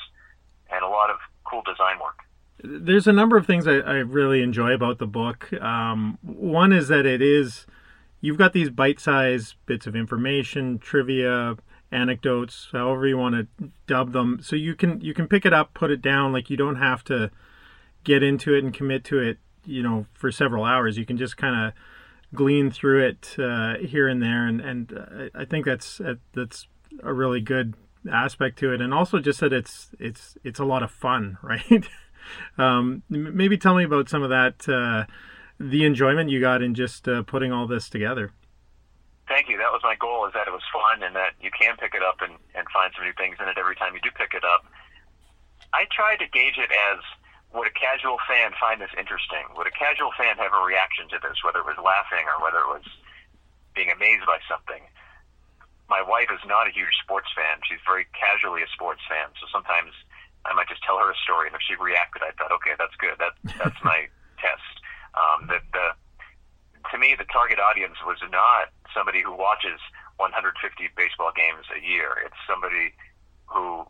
and 0.70 0.82
a 0.82 0.88
lot 0.88 1.10
of 1.10 1.16
cool 1.44 1.62
design 1.62 1.98
work. 1.98 2.20
There's 2.62 3.06
a 3.06 3.12
number 3.12 3.36
of 3.36 3.46
things 3.46 3.66
I, 3.66 3.76
I 3.76 3.94
really 3.98 4.42
enjoy 4.42 4.72
about 4.72 4.98
the 4.98 5.06
book. 5.06 5.52
Um, 5.52 6.18
one 6.22 6.72
is 6.72 6.88
that 6.88 7.06
it 7.06 7.22
is 7.22 7.66
you've 8.20 8.38
got 8.38 8.52
these 8.52 8.70
bite-sized 8.70 9.54
bits 9.66 9.86
of 9.86 9.94
information, 9.94 10.78
trivia, 10.78 11.56
anecdotes, 11.92 12.68
however 12.72 13.06
you 13.06 13.16
want 13.16 13.34
to 13.58 13.70
dub 13.86 14.12
them. 14.12 14.40
So 14.42 14.56
you 14.56 14.74
can 14.74 15.00
you 15.00 15.14
can 15.14 15.28
pick 15.28 15.46
it 15.46 15.52
up, 15.52 15.72
put 15.74 15.90
it 15.90 16.02
down. 16.02 16.32
Like 16.32 16.50
you 16.50 16.56
don't 16.56 16.76
have 16.76 17.04
to 17.04 17.30
get 18.04 18.22
into 18.22 18.54
it 18.54 18.64
and 18.64 18.74
commit 18.74 19.04
to 19.04 19.18
it, 19.20 19.38
you 19.64 19.82
know, 19.82 20.06
for 20.12 20.32
several 20.32 20.64
hours. 20.64 20.98
You 20.98 21.06
can 21.06 21.16
just 21.16 21.36
kind 21.36 21.66
of 21.66 21.72
glean 22.34 22.70
through 22.70 23.06
it 23.06 23.36
uh, 23.38 23.76
here 23.78 24.08
and 24.08 24.22
there, 24.22 24.46
and 24.46 24.60
and 24.60 24.92
uh, 24.92 25.38
I 25.38 25.44
think 25.44 25.64
that's 25.64 26.00
uh, 26.00 26.14
that's 26.34 26.66
a 27.02 27.12
really 27.12 27.40
good 27.40 27.74
aspect 28.10 28.58
to 28.60 28.72
it, 28.72 28.80
and 28.80 28.94
also 28.94 29.18
just 29.18 29.40
that 29.40 29.52
it's 29.52 29.90
it's 29.98 30.36
it's 30.44 30.58
a 30.58 30.64
lot 30.64 30.82
of 30.82 30.90
fun, 30.90 31.38
right? 31.42 31.88
um, 32.58 33.02
maybe 33.08 33.56
tell 33.56 33.74
me 33.74 33.84
about 33.84 34.08
some 34.08 34.22
of 34.22 34.30
that 34.30 34.68
uh, 34.68 35.04
the 35.58 35.84
enjoyment 35.84 36.30
you 36.30 36.40
got 36.40 36.62
in 36.62 36.74
just 36.74 37.08
uh, 37.08 37.22
putting 37.22 37.52
all 37.52 37.66
this 37.66 37.88
together. 37.88 38.32
Thank 39.28 39.48
you. 39.48 39.58
That 39.58 39.72
was 39.72 39.80
my 39.82 39.96
goal: 39.96 40.26
is 40.26 40.32
that 40.34 40.48
it 40.48 40.52
was 40.52 40.64
fun 40.72 41.02
and 41.02 41.14
that 41.16 41.34
you 41.40 41.50
can 41.50 41.76
pick 41.76 41.94
it 41.94 42.02
up 42.02 42.20
and, 42.20 42.32
and 42.54 42.66
find 42.72 42.92
some 42.96 43.04
new 43.04 43.12
things 43.16 43.36
in 43.40 43.48
it 43.48 43.58
every 43.58 43.76
time 43.76 43.94
you 43.94 44.00
do 44.00 44.10
pick 44.14 44.34
it 44.34 44.44
up. 44.44 44.64
I 45.74 45.84
tried 45.92 46.16
to 46.24 46.28
gauge 46.32 46.56
it 46.56 46.70
as 46.72 47.04
would 47.54 47.66
a 47.66 47.72
casual 47.72 48.18
fan 48.28 48.52
find 48.60 48.80
this 48.80 48.92
interesting? 48.98 49.48
Would 49.56 49.66
a 49.66 49.72
casual 49.72 50.12
fan 50.16 50.36
have 50.36 50.52
a 50.52 50.64
reaction 50.64 51.08
to 51.08 51.18
this, 51.20 51.40
whether 51.40 51.60
it 51.60 51.68
was 51.68 51.80
laughing 51.80 52.28
or 52.28 52.36
whether 52.44 52.60
it 52.60 52.68
was 52.68 52.84
being 53.72 53.88
amazed 53.88 54.28
by 54.28 54.36
something? 54.44 54.84
My 55.88 56.04
wife 56.04 56.28
is 56.28 56.40
not 56.44 56.68
a 56.68 56.72
huge 56.72 56.92
sports 57.02 57.28
fan. 57.32 57.64
She's 57.64 57.80
very 57.88 58.04
casually 58.12 58.60
a 58.62 58.68
sports 58.68 59.00
fan. 59.08 59.32
So 59.40 59.48
sometimes 59.48 59.96
I 60.44 60.52
might 60.52 60.68
just 60.68 60.84
tell 60.84 61.00
her 61.00 61.10
a 61.10 61.18
story, 61.24 61.48
and 61.48 61.56
if 61.56 61.64
she 61.64 61.74
reacted, 61.80 62.22
I 62.22 62.36
thought, 62.36 62.52
okay, 62.60 62.76
that's 62.76 62.94
good. 63.00 63.16
That 63.18 63.34
that's 63.56 63.80
my 63.82 64.08
test. 64.42 64.74
Um, 65.16 65.48
that 65.48 65.64
the 65.72 65.96
to 66.92 66.96
me 66.96 67.16
the 67.16 67.28
target 67.32 67.58
audience 67.58 67.96
was 68.04 68.20
not 68.30 68.70
somebody 68.92 69.20
who 69.24 69.32
watches 69.32 69.80
150 70.20 70.54
baseball 70.96 71.32
games 71.34 71.64
a 71.72 71.80
year. 71.80 72.20
It's 72.24 72.38
somebody 72.44 72.92
who 73.46 73.88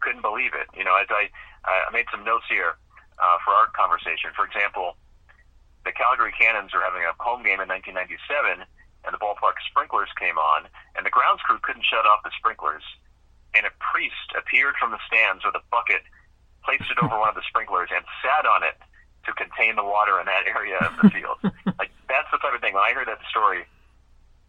couldn't 0.00 0.22
believe 0.22 0.56
it. 0.56 0.66
You 0.76 0.84
know, 0.84 0.96
as 0.96 1.08
I 1.12 1.28
I 1.64 1.92
made 1.92 2.06
some 2.10 2.24
notes 2.24 2.48
here 2.48 2.80
uh, 3.20 3.38
for 3.44 3.52
our 3.54 3.68
conversation. 3.70 4.34
For 4.34 4.44
example, 4.44 4.96
the 5.84 5.92
Calgary 5.92 6.32
Cannons 6.34 6.74
are 6.74 6.82
having 6.82 7.02
a 7.02 7.14
home 7.22 7.42
game 7.42 7.62
in 7.62 7.68
1997, 7.70 8.66
and 8.66 9.10
the 9.10 9.18
ballpark 9.18 9.58
sprinklers 9.70 10.10
came 10.18 10.38
on, 10.38 10.66
and 10.96 11.06
the 11.06 11.10
grounds 11.10 11.40
crew 11.42 11.58
couldn't 11.62 11.84
shut 11.84 12.04
off 12.06 12.22
the 12.24 12.32
sprinklers, 12.36 12.82
and 13.54 13.66
a 13.66 13.72
priest 13.80 14.32
appeared 14.36 14.74
from 14.80 14.90
the 14.92 15.00
stands 15.06 15.44
with 15.44 15.54
a 15.54 15.64
bucket, 15.70 16.02
placed 16.64 16.88
it 16.90 16.98
over 17.02 17.18
one 17.22 17.28
of 17.28 17.36
the 17.36 17.46
sprinklers, 17.48 17.88
and 17.92 18.04
sat 18.20 18.44
on 18.44 18.62
it 18.62 18.76
to 19.26 19.32
contain 19.34 19.76
the 19.76 19.84
water 19.84 20.18
in 20.18 20.26
that 20.26 20.44
area 20.50 20.78
of 20.82 20.92
the 20.98 21.08
field. 21.10 21.38
like 21.78 21.90
that's 22.08 22.28
the 22.32 22.38
type 22.38 22.54
of 22.54 22.60
thing. 22.60 22.74
When 22.74 22.82
I 22.82 22.92
heard 22.92 23.06
that 23.06 23.22
story, 23.30 23.64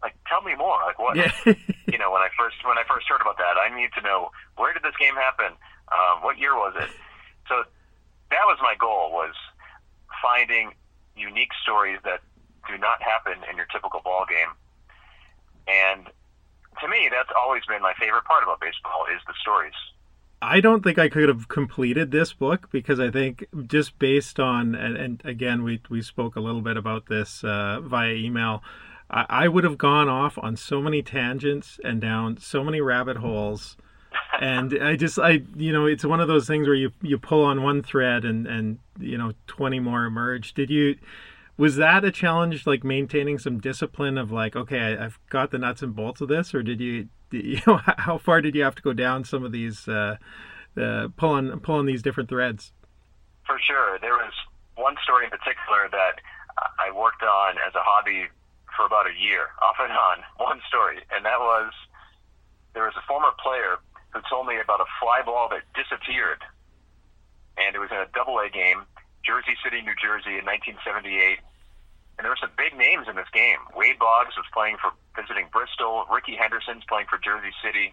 like 0.02 0.14
tell 0.26 0.42
me 0.42 0.54
more. 0.54 0.78
Like 0.84 0.98
what? 0.98 1.16
Yeah. 1.16 1.32
you 1.86 1.98
know, 1.98 2.10
when 2.10 2.22
I 2.22 2.28
first 2.36 2.58
when 2.66 2.76
I 2.78 2.84
first 2.84 3.06
heard 3.08 3.20
about 3.20 3.38
that, 3.38 3.56
I 3.56 3.70
need 3.70 3.90
to 3.96 4.02
know 4.02 4.30
where 4.56 4.72
did 4.74 4.82
this 4.82 4.96
game 4.98 5.14
happen? 5.14 5.54
Um, 5.92 6.22
what 6.22 6.38
year 6.38 6.54
was 6.54 6.74
it? 6.76 6.90
So 7.48 7.62
that 8.30 8.44
was 8.46 8.58
my 8.60 8.74
goal 8.78 9.12
was 9.12 9.34
finding 10.20 10.72
unique 11.16 11.52
stories 11.62 11.98
that 12.04 12.20
do 12.68 12.78
not 12.78 13.02
happen 13.02 13.44
in 13.50 13.56
your 13.56 13.66
typical 13.66 14.00
ball 14.02 14.24
game. 14.28 14.50
And 15.68 16.08
to 16.80 16.88
me, 16.88 17.08
that's 17.10 17.30
always 17.38 17.62
been 17.66 17.82
my 17.82 17.94
favorite 17.98 18.24
part 18.24 18.42
about 18.42 18.60
baseball 18.60 19.06
is 19.14 19.20
the 19.26 19.34
stories. 19.40 19.74
I 20.44 20.60
don't 20.60 20.84
think 20.84 20.98
I 20.98 21.08
could 21.08 21.28
have 21.28 21.48
completed 21.48 22.10
this 22.10 22.34
book 22.34 22.68
because 22.70 23.00
I 23.00 23.10
think 23.10 23.46
just 23.66 23.98
based 23.98 24.38
on 24.38 24.74
and, 24.74 24.96
and 24.96 25.22
again 25.24 25.62
we 25.62 25.80
we 25.88 26.02
spoke 26.02 26.36
a 26.36 26.40
little 26.40 26.60
bit 26.60 26.76
about 26.76 27.06
this 27.06 27.42
uh, 27.42 27.80
via 27.80 28.12
email. 28.12 28.62
I, 29.10 29.24
I 29.28 29.48
would 29.48 29.64
have 29.64 29.78
gone 29.78 30.08
off 30.08 30.36
on 30.36 30.56
so 30.56 30.82
many 30.82 31.02
tangents 31.02 31.80
and 31.82 32.00
down 32.00 32.36
so 32.36 32.62
many 32.62 32.82
rabbit 32.82 33.16
holes, 33.16 33.78
and 34.38 34.76
I 34.82 34.96
just 34.96 35.18
I 35.18 35.42
you 35.56 35.72
know 35.72 35.86
it's 35.86 36.04
one 36.04 36.20
of 36.20 36.28
those 36.28 36.46
things 36.46 36.66
where 36.66 36.76
you 36.76 36.92
you 37.00 37.16
pull 37.16 37.44
on 37.44 37.62
one 37.62 37.82
thread 37.82 38.26
and 38.26 38.46
and 38.46 38.78
you 38.98 39.16
know 39.16 39.32
twenty 39.46 39.80
more 39.80 40.04
emerge. 40.04 40.52
Did 40.52 40.68
you? 40.68 40.96
Was 41.56 41.76
that 41.76 42.04
a 42.04 42.10
challenge, 42.10 42.66
like 42.66 42.82
maintaining 42.82 43.38
some 43.38 43.60
discipline 43.60 44.18
of 44.18 44.32
like, 44.32 44.56
okay, 44.56 44.80
I, 44.80 45.04
I've 45.04 45.20
got 45.30 45.50
the 45.50 45.58
nuts 45.58 45.82
and 45.82 45.94
bolts 45.94 46.20
of 46.20 46.28
this, 46.28 46.54
or 46.54 46.62
did 46.62 46.80
you 46.80 47.08
you 47.30 47.60
know 47.66 47.80
how 47.98 48.18
far 48.18 48.40
did 48.40 48.54
you 48.54 48.62
have 48.62 48.74
to 48.76 48.82
go 48.82 48.92
down 48.92 49.24
some 49.24 49.44
of 49.44 49.52
these 49.52 49.88
uh, 49.88 50.16
uh, 50.76 51.08
pulling 51.16 51.58
pulling 51.60 51.86
these 51.86 52.02
different 52.02 52.28
threads? 52.28 52.72
For 53.46 53.58
sure, 53.60 53.98
there 54.00 54.14
was 54.14 54.32
one 54.76 54.96
story 55.02 55.24
in 55.24 55.30
particular 55.30 55.88
that 55.90 56.20
I 56.78 56.90
worked 56.90 57.22
on 57.22 57.56
as 57.66 57.74
a 57.74 57.82
hobby 57.82 58.26
for 58.76 58.86
about 58.86 59.06
a 59.06 59.14
year, 59.14 59.54
off 59.62 59.76
and 59.78 59.92
on, 59.92 60.24
one 60.38 60.60
story, 60.68 60.98
and 61.14 61.24
that 61.24 61.38
was 61.38 61.72
there 62.74 62.84
was 62.84 62.94
a 62.96 63.06
former 63.06 63.30
player 63.42 63.78
who 64.10 64.20
told 64.30 64.46
me 64.46 64.58
about 64.62 64.80
a 64.80 64.86
fly 65.00 65.22
ball 65.24 65.48
that 65.50 65.62
disappeared, 65.74 66.42
and 67.58 67.74
it 67.74 67.78
was 67.78 67.90
in 67.90 67.98
a 67.98 68.06
double 68.14 68.38
A 68.38 68.48
game, 68.50 68.82
Jersey 69.24 69.56
City, 69.64 69.80
New 69.80 69.96
Jersey, 69.96 70.36
in 70.38 70.44
1978. 70.44 71.40
And 72.16 72.22
there 72.22 72.30
were 72.30 72.38
some 72.38 72.54
big 72.54 72.78
names 72.78 73.08
in 73.10 73.16
this 73.16 73.28
game. 73.34 73.58
Wade 73.74 73.98
Boggs 73.98 74.36
was 74.38 74.46
playing 74.54 74.78
for 74.78 74.94
visiting 75.18 75.50
Bristol. 75.50 76.06
Rickey 76.06 76.36
Henderson's 76.36 76.86
playing 76.86 77.10
for 77.10 77.18
Jersey 77.18 77.50
City. 77.58 77.90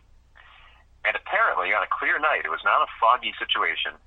And 1.01 1.17
apparently, 1.17 1.73
on 1.73 1.81
a 1.81 1.89
clear 1.89 2.19
night, 2.21 2.45
it 2.45 2.53
was 2.53 2.61
not 2.61 2.85
a 2.85 2.89
foggy 3.01 3.33
situation. 3.41 3.97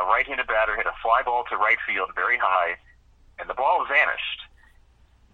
A 0.00 0.04
right-handed 0.08 0.48
batter 0.48 0.76
hit 0.76 0.86
a 0.88 0.96
fly 1.04 1.20
ball 1.20 1.44
to 1.52 1.56
right 1.60 1.76
field 1.84 2.16
very 2.16 2.38
high, 2.40 2.80
and 3.38 3.50
the 3.50 3.54
ball 3.54 3.84
vanished. 3.84 4.40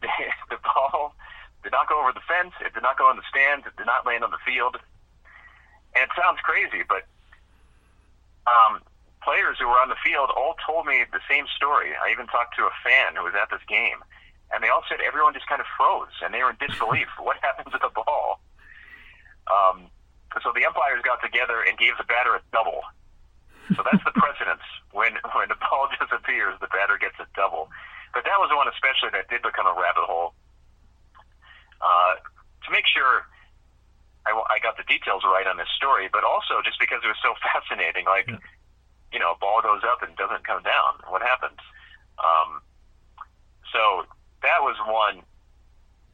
the 0.50 0.58
ball 0.58 1.14
did 1.62 1.70
not 1.70 1.88
go 1.88 2.02
over 2.02 2.10
the 2.10 2.24
fence. 2.26 2.54
It 2.58 2.74
did 2.74 2.82
not 2.82 2.98
go 2.98 3.10
in 3.10 3.16
the 3.16 3.28
stands. 3.30 3.66
It 3.66 3.76
did 3.76 3.86
not 3.86 4.06
land 4.06 4.24
on 4.24 4.30
the 4.34 4.42
field. 4.42 4.76
And 5.94 6.02
it 6.02 6.10
sounds 6.18 6.40
crazy, 6.42 6.82
but 6.82 7.06
um, 8.46 8.82
players 9.26 9.58
who 9.58 9.66
were 9.66 9.82
on 9.82 9.90
the 9.90 9.98
field 9.98 10.30
all 10.38 10.54
told 10.62 10.86
me 10.86 11.02
the 11.10 11.18
same 11.26 11.50
story. 11.58 11.98
I 11.98 12.14
even 12.14 12.30
talked 12.30 12.54
to 12.62 12.70
a 12.70 12.74
fan 12.86 13.18
who 13.18 13.26
was 13.26 13.34
at 13.34 13.50
this 13.50 13.60
game, 13.66 13.98
and 14.54 14.62
they 14.62 14.70
all 14.70 14.86
said 14.86 15.02
everyone 15.02 15.34
just 15.34 15.50
kind 15.50 15.58
of 15.58 15.66
froze 15.74 16.14
and 16.22 16.30
they 16.30 16.46
were 16.46 16.54
in 16.54 16.60
disbelief. 16.62 17.10
what 17.18 17.34
happened 17.42 17.74
to 17.74 17.80
the 17.82 17.90
ball? 17.90 18.38
Um, 19.50 19.90
so 20.38 20.54
the 20.54 20.62
umpires 20.62 21.02
got 21.02 21.18
together 21.18 21.66
and 21.66 21.74
gave 21.74 21.98
the 21.98 22.06
batter 22.06 22.38
a 22.38 22.42
double. 22.54 22.86
So 23.74 23.82
that's 23.82 24.02
the 24.06 24.14
precedence. 24.22 24.62
When 24.94 25.18
when 25.34 25.50
the 25.50 25.58
ball 25.58 25.90
disappears, 25.98 26.54
the 26.62 26.70
batter 26.70 26.94
gets 26.94 27.18
a 27.18 27.26
double. 27.34 27.66
But 28.14 28.22
that 28.24 28.38
was 28.38 28.54
one 28.54 28.70
especially 28.70 29.10
that 29.10 29.26
did 29.26 29.42
become 29.42 29.66
a 29.66 29.74
rabbit 29.74 30.06
hole. 30.06 30.38
Uh, 31.82 32.22
to 32.64 32.68
make 32.70 32.86
sure 32.86 33.26
I, 34.24 34.32
I 34.50 34.58
got 34.62 34.78
the 34.78 34.86
details 34.86 35.22
right 35.26 35.46
on 35.46 35.58
this 35.58 35.70
story, 35.76 36.08
but 36.10 36.24
also 36.24 36.62
just 36.62 36.78
because 36.78 37.02
it 37.02 37.10
was 37.10 37.20
so 37.22 37.34
fascinating. 37.46 38.06
Like, 38.06 38.30
yeah. 38.30 38.40
You 39.12 39.18
know, 39.18 39.32
a 39.32 39.38
ball 39.38 39.62
goes 39.62 39.82
up 39.84 40.02
and 40.02 40.16
doesn't 40.16 40.46
come 40.46 40.62
down. 40.62 41.00
What 41.08 41.22
happens? 41.22 41.58
Um, 42.18 42.60
so 43.72 44.06
that 44.42 44.62
was 44.62 44.76
one 44.86 45.22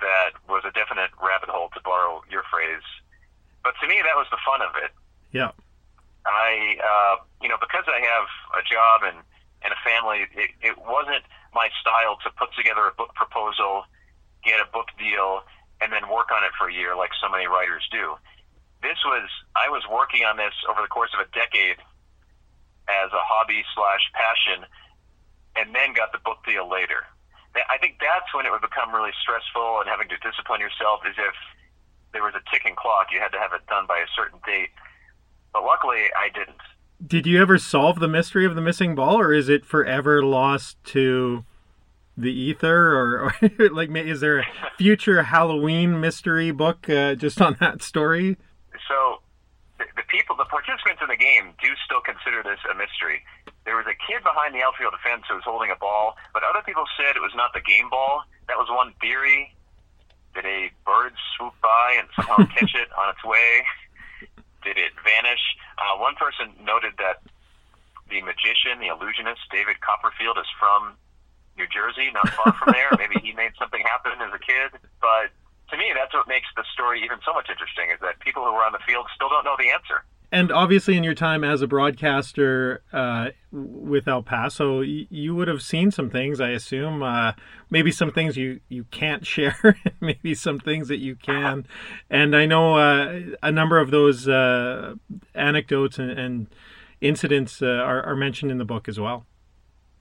that 0.02 0.34
was 0.50 0.66
a 0.66 0.72
definite 0.75 1.14
rabbit 1.22 1.49
hole, 1.49 1.70
to 1.75 1.80
borrow 1.80 2.22
your 2.28 2.42
phrase. 2.50 2.82
But 3.62 3.78
to 3.80 3.87
me, 3.87 4.02
that 4.02 4.18
was 4.18 4.26
the 4.34 4.38
fun 4.42 4.61
of 4.61 4.75
it. 4.82 4.90
Yeah. 5.30 5.54
I, 6.26 6.76
uh, 6.82 7.22
you 7.40 7.49
know, 7.49 7.58
because 7.58 7.87
I 7.87 8.02
have 8.02 8.26
a 8.58 8.62
job 8.66 9.06
and, 9.06 9.22
and 9.62 9.70
a 9.70 9.80
family, 9.87 10.26
it, 10.34 10.50
it 10.61 10.75
wasn't 10.78 11.22
my 11.54 11.70
style 11.80 12.18
to 12.26 12.30
put 12.34 12.50
together 12.58 12.87
a 12.90 12.94
book 12.94 13.14
proposal, 13.14 13.87
get 14.44 14.58
a 14.58 14.66
book 14.70 14.90
deal, 14.99 15.46
and 15.80 15.92
then 15.94 16.11
work 16.11 16.30
on 16.34 16.42
it 16.42 16.50
for 16.58 16.68
a 16.68 16.75
year 16.75 16.94
like 16.99 17.11
so 17.22 17.30
many 17.30 17.46
writers 17.46 17.87
do. 17.90 18.18
This 18.82 18.99
was, 19.06 19.30
I 19.54 19.70
was 19.70 19.87
working 19.87 20.26
on 20.26 20.37
this 20.37 20.54
over 20.66 20.82
the 20.82 20.90
course 20.90 21.14
of 21.14 21.22
a 21.22 21.30
decade 21.30 21.78
as 22.89 23.11
a 23.12 23.23
hobby 23.23 23.62
slash 23.75 24.03
passion, 24.15 24.67
and 25.57 25.75
then 25.75 25.95
got 25.95 26.12
the 26.12 26.19
book 26.25 26.45
deal 26.47 26.69
later. 26.69 27.05
I 27.55 27.77
think 27.79 28.01
that's 28.01 28.33
when 28.33 28.47
it 28.47 28.51
would 28.51 28.65
become 28.65 28.95
really 28.95 29.12
stressful 29.21 29.81
and 29.81 29.89
having 29.89 30.09
to 30.09 30.17
discipline 30.25 30.61
yourself 30.61 31.01
as 31.05 31.15
if 31.19 31.37
there 32.12 32.23
was 32.23 32.35
a 32.35 32.43
ticking 32.51 32.75
clock. 32.77 33.09
You 33.12 33.21
had 33.21 33.33
to 33.33 33.39
have 33.39 33.53
it 33.53 33.61
done 33.69 33.87
by 33.87 33.99
a 33.99 34.09
certain 34.17 34.41
date. 34.47 34.71
But 35.53 35.65
luckily, 35.65 36.09
I 36.17 36.29
didn't. 36.33 36.61
Did 37.05 37.27
you 37.27 37.41
ever 37.43 37.59
solve 37.59 37.99
the 37.99 38.09
mystery 38.09 38.47
of 38.47 38.55
the 38.55 38.61
missing 38.61 38.95
ball, 38.95 39.19
or 39.19 39.33
is 39.33 39.49
it 39.49 39.67
forever 39.67 40.25
lost 40.25 40.83
to 40.85 41.45
the 42.17 42.33
ether, 42.33 42.95
or, 42.95 43.35
or 43.49 43.69
like 43.71 43.91
is 43.91 44.21
there 44.21 44.41
a 44.41 44.47
future 44.79 45.25
Halloween 45.25 46.01
mystery 46.01 46.53
book 46.53 46.89
uh, 46.89 47.15
just 47.15 47.41
on 47.41 47.57
that 47.61 47.83
story? 47.83 48.37
So, 48.89 49.22
people, 50.23 50.38
the 50.38 50.47
participants 50.47 51.02
in 51.02 51.11
the 51.11 51.19
game, 51.19 51.50
do 51.59 51.75
still 51.83 51.99
consider 51.99 52.47
this 52.47 52.62
a 52.71 52.79
mystery. 52.79 53.26
There 53.67 53.75
was 53.75 53.91
a 53.91 53.99
kid 53.99 54.23
behind 54.23 54.55
the 54.55 54.62
outfield 54.62 54.95
fence 55.02 55.26
who 55.26 55.35
was 55.35 55.43
holding 55.43 55.75
a 55.75 55.79
ball, 55.79 56.14
but 56.31 56.47
other 56.47 56.62
people 56.62 56.87
said 56.95 57.19
it 57.19 57.25
was 57.25 57.35
not 57.35 57.50
the 57.50 57.64
game 57.67 57.91
ball. 57.91 58.23
That 58.47 58.55
was 58.55 58.71
one 58.71 58.95
theory. 59.02 59.50
Did 60.38 60.47
a 60.47 60.71
bird 60.87 61.19
swoop 61.35 61.59
by 61.59 61.99
and 61.99 62.07
somehow 62.14 62.47
catch 62.55 62.71
it 62.79 62.95
on 62.95 63.11
its 63.11 63.23
way? 63.26 63.67
Did 64.62 64.79
it 64.79 64.95
vanish? 65.02 65.43
Uh, 65.75 65.99
one 65.99 66.14
person 66.14 66.55
noted 66.62 66.95
that 67.02 67.26
the 68.07 68.23
magician, 68.23 68.79
the 68.79 68.95
illusionist, 68.95 69.43
David 69.50 69.83
Copperfield, 69.83 70.38
is 70.38 70.47
from 70.55 70.95
New 71.59 71.67
Jersey, 71.67 72.14
not 72.14 72.31
far 72.31 72.55
from 72.55 72.71
there. 72.71 72.95
Maybe 73.02 73.19
he 73.19 73.35
made 73.35 73.59
something 73.59 73.83
happen 73.83 74.23
as 74.23 74.31
a 74.31 74.38
kid. 74.38 74.79
But 75.02 75.35
to 75.73 75.76
me, 75.81 75.91
that's 75.97 76.12
what 76.12 76.29
makes 76.29 76.47
the 76.55 76.64
story 76.73 77.02
even 77.02 77.19
so 77.25 77.33
much 77.33 77.49
interesting 77.49 77.88
is 77.91 77.99
that 78.05 78.21
people 78.21 78.45
who 78.45 78.52
were 78.52 78.62
on 78.62 78.73
the 78.73 78.85
field 78.87 79.09
still 79.17 79.29
don't 79.33 79.45
know 79.45 79.57
the 79.59 79.73
answer 79.73 80.05
and 80.33 80.50
obviously 80.50 80.97
in 80.97 81.05
your 81.05 81.14
time 81.14 81.45
as 81.45 81.61
a 81.61 81.67
broadcaster 81.67 82.83
uh, 82.91 83.29
with 83.52 84.09
El 84.09 84.23
Paso, 84.23 84.81
you 84.81 85.35
would 85.35 85.47
have 85.47 85.61
seen 85.61 85.91
some 85.91 86.09
things, 86.09 86.41
I 86.41 86.49
assume. 86.49 87.02
Uh, 87.02 87.33
maybe 87.69 87.93
some 87.93 88.11
things 88.11 88.38
you, 88.38 88.61
you 88.71 88.85
can't 88.85 89.26
share, 89.26 89.76
maybe 90.00 90.35
some 90.35 90.59
things 90.59 90.88
that 90.88 91.00
you 91.00 91.17
can. 91.17 91.67
And 92.09 92.35
I 92.35 92.47
know 92.47 92.76
uh, 92.76 93.21
a 93.43 93.52
number 93.52 93.79
of 93.79 93.91
those 93.91 94.26
uh, 94.26 94.95
anecdotes 95.35 95.99
and, 95.99 96.11
and 96.11 96.47
incidents 97.02 97.61
uh, 97.61 97.67
are, 97.67 98.02
are, 98.02 98.17
mentioned 98.17 98.50
in 98.50 98.57
the 98.57 98.64
book 98.64 98.88
as 98.88 98.99
well. 98.99 99.26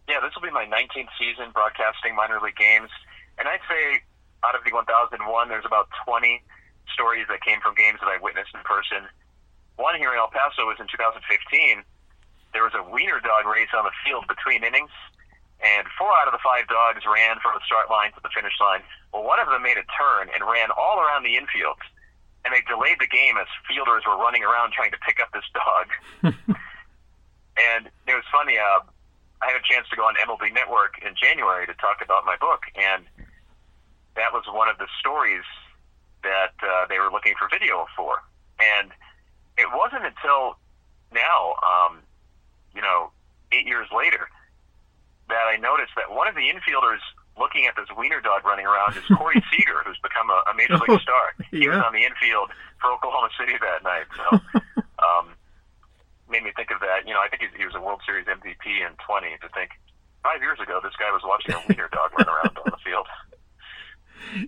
Yeah, 0.08 0.22
this 0.22 0.32
will 0.34 0.44
be 0.44 0.52
my 0.52 0.66
19th 0.66 1.10
season 1.20 1.52
broadcasting 1.54 2.16
minor 2.16 2.40
league 2.42 2.56
games. 2.56 2.90
And 3.38 3.50
I'd 3.50 3.60
say 3.68 4.02
out 4.44 4.56
of 4.56 4.64
the 4.64 4.72
1001, 4.72 5.18
there's 5.50 5.66
about 5.66 5.88
20 6.06 6.44
stories 6.94 7.26
that 7.30 7.42
came 7.42 7.62
from 7.62 7.76
games 7.76 8.00
that 8.02 8.10
I 8.10 8.18
witnessed 8.22 8.52
in 8.54 8.62
person 8.62 9.08
one 9.82 9.98
here 9.98 10.14
in 10.14 10.22
El 10.22 10.30
Paso 10.30 10.70
was 10.70 10.78
in 10.78 10.86
2015. 10.86 11.26
There 12.54 12.62
was 12.62 12.78
a 12.78 12.86
wiener 12.86 13.18
dog 13.18 13.50
race 13.50 13.74
on 13.74 13.82
the 13.82 13.96
field 14.06 14.30
between 14.30 14.62
innings, 14.62 14.94
and 15.58 15.90
four 15.98 16.14
out 16.22 16.30
of 16.30 16.38
the 16.38 16.44
five 16.46 16.70
dogs 16.70 17.02
ran 17.10 17.42
from 17.42 17.58
the 17.58 17.64
start 17.66 17.90
line 17.90 18.14
to 18.14 18.22
the 18.22 18.30
finish 18.30 18.54
line. 18.62 18.86
Well, 19.10 19.26
one 19.26 19.42
of 19.42 19.50
them 19.50 19.66
made 19.66 19.82
a 19.82 19.88
turn 19.98 20.30
and 20.30 20.46
ran 20.46 20.70
all 20.78 21.02
around 21.02 21.26
the 21.26 21.34
infield, 21.34 21.82
and 22.46 22.54
they 22.54 22.62
delayed 22.70 23.02
the 23.02 23.10
game 23.10 23.42
as 23.42 23.50
fielders 23.66 24.06
were 24.06 24.22
running 24.22 24.46
around 24.46 24.78
trying 24.78 24.94
to 24.94 25.02
pick 25.02 25.18
up 25.18 25.34
this 25.34 25.48
dog. 25.56 25.86
and 27.74 27.90
it 28.06 28.14
was 28.14 28.28
funny. 28.30 28.62
Uh, 28.62 28.86
I 29.42 29.50
had 29.50 29.58
a 29.58 29.66
chance 29.66 29.90
to 29.90 29.98
go 29.98 30.06
on 30.06 30.14
MLB 30.22 30.54
Network 30.54 31.02
in 31.02 31.18
January 31.18 31.66
to 31.66 31.74
talk 31.82 32.06
about 32.06 32.22
my 32.30 32.38
book, 32.38 32.70
and 32.78 33.10
that 34.16 34.34
was 34.34 34.44
one 34.52 34.68
of 34.68 34.78
the 34.78 34.88
stories 35.00 35.46
that 36.24 36.54
uh, 36.62 36.86
they 36.90 37.00
were 37.00 37.12
looking 37.12 37.34
for 37.38 37.48
video 37.50 37.86
for. 37.96 38.22
And 38.60 38.92
it 39.58 39.68
wasn't 39.74 40.06
until 40.06 40.58
now, 41.12 41.56
um, 41.64 42.00
you 42.76 42.82
know, 42.82 43.12
eight 43.52 43.66
years 43.66 43.88
later, 43.92 44.30
that 45.30 45.48
I 45.48 45.58
noticed 45.58 45.96
that 45.96 46.12
one 46.12 46.28
of 46.28 46.36
the 46.36 46.48
infielders 46.52 47.02
looking 47.40 47.66
at 47.66 47.76
this 47.80 47.88
wiener 47.96 48.20
dog 48.20 48.44
running 48.44 48.68
around 48.68 48.96
is 48.98 49.04
Corey 49.16 49.42
Seager, 49.52 49.82
who's 49.86 50.00
become 50.04 50.30
a, 50.30 50.44
a 50.52 50.54
major 50.56 50.78
league 50.78 51.00
star. 51.02 51.34
He 51.50 51.66
yeah. 51.66 51.80
was 51.80 51.84
on 51.88 51.94
the 51.96 52.04
infield 52.04 52.52
for 52.80 52.92
Oklahoma 52.92 53.32
City 53.40 53.56
that 53.56 53.84
night. 53.84 54.08
So, 54.16 54.28
um, 55.06 55.34
made 56.30 56.44
me 56.44 56.52
think 56.56 56.72
of 56.72 56.80
that. 56.84 57.08
You 57.08 57.16
know, 57.16 57.24
I 57.24 57.28
think 57.32 57.44
he, 57.44 57.50
he 57.58 57.66
was 57.66 57.76
a 57.76 57.82
World 57.82 58.04
Series 58.06 58.28
MVP 58.28 58.68
in 58.68 58.92
20. 59.00 59.40
To 59.42 59.50
think 59.56 59.72
five 60.24 60.44
years 60.44 60.60
ago, 60.60 60.80
this 60.84 60.96
guy 61.00 61.12
was 61.12 61.24
watching 61.24 61.56
a 61.56 61.62
wiener 61.68 61.90
dog 61.92 62.12
run 62.16 62.28
around 62.28 62.56
on 62.60 62.68
the 62.72 62.82
field. 62.84 63.08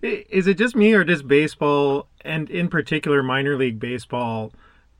Is 0.02 0.48
it 0.48 0.58
just 0.58 0.76
me, 0.76 0.94
or 0.94 1.04
does 1.04 1.24
baseball, 1.24 2.08
and 2.22 2.50
in 2.50 2.68
particular 2.68 3.24
minor 3.24 3.58
league 3.58 3.80
baseball, 3.80 4.54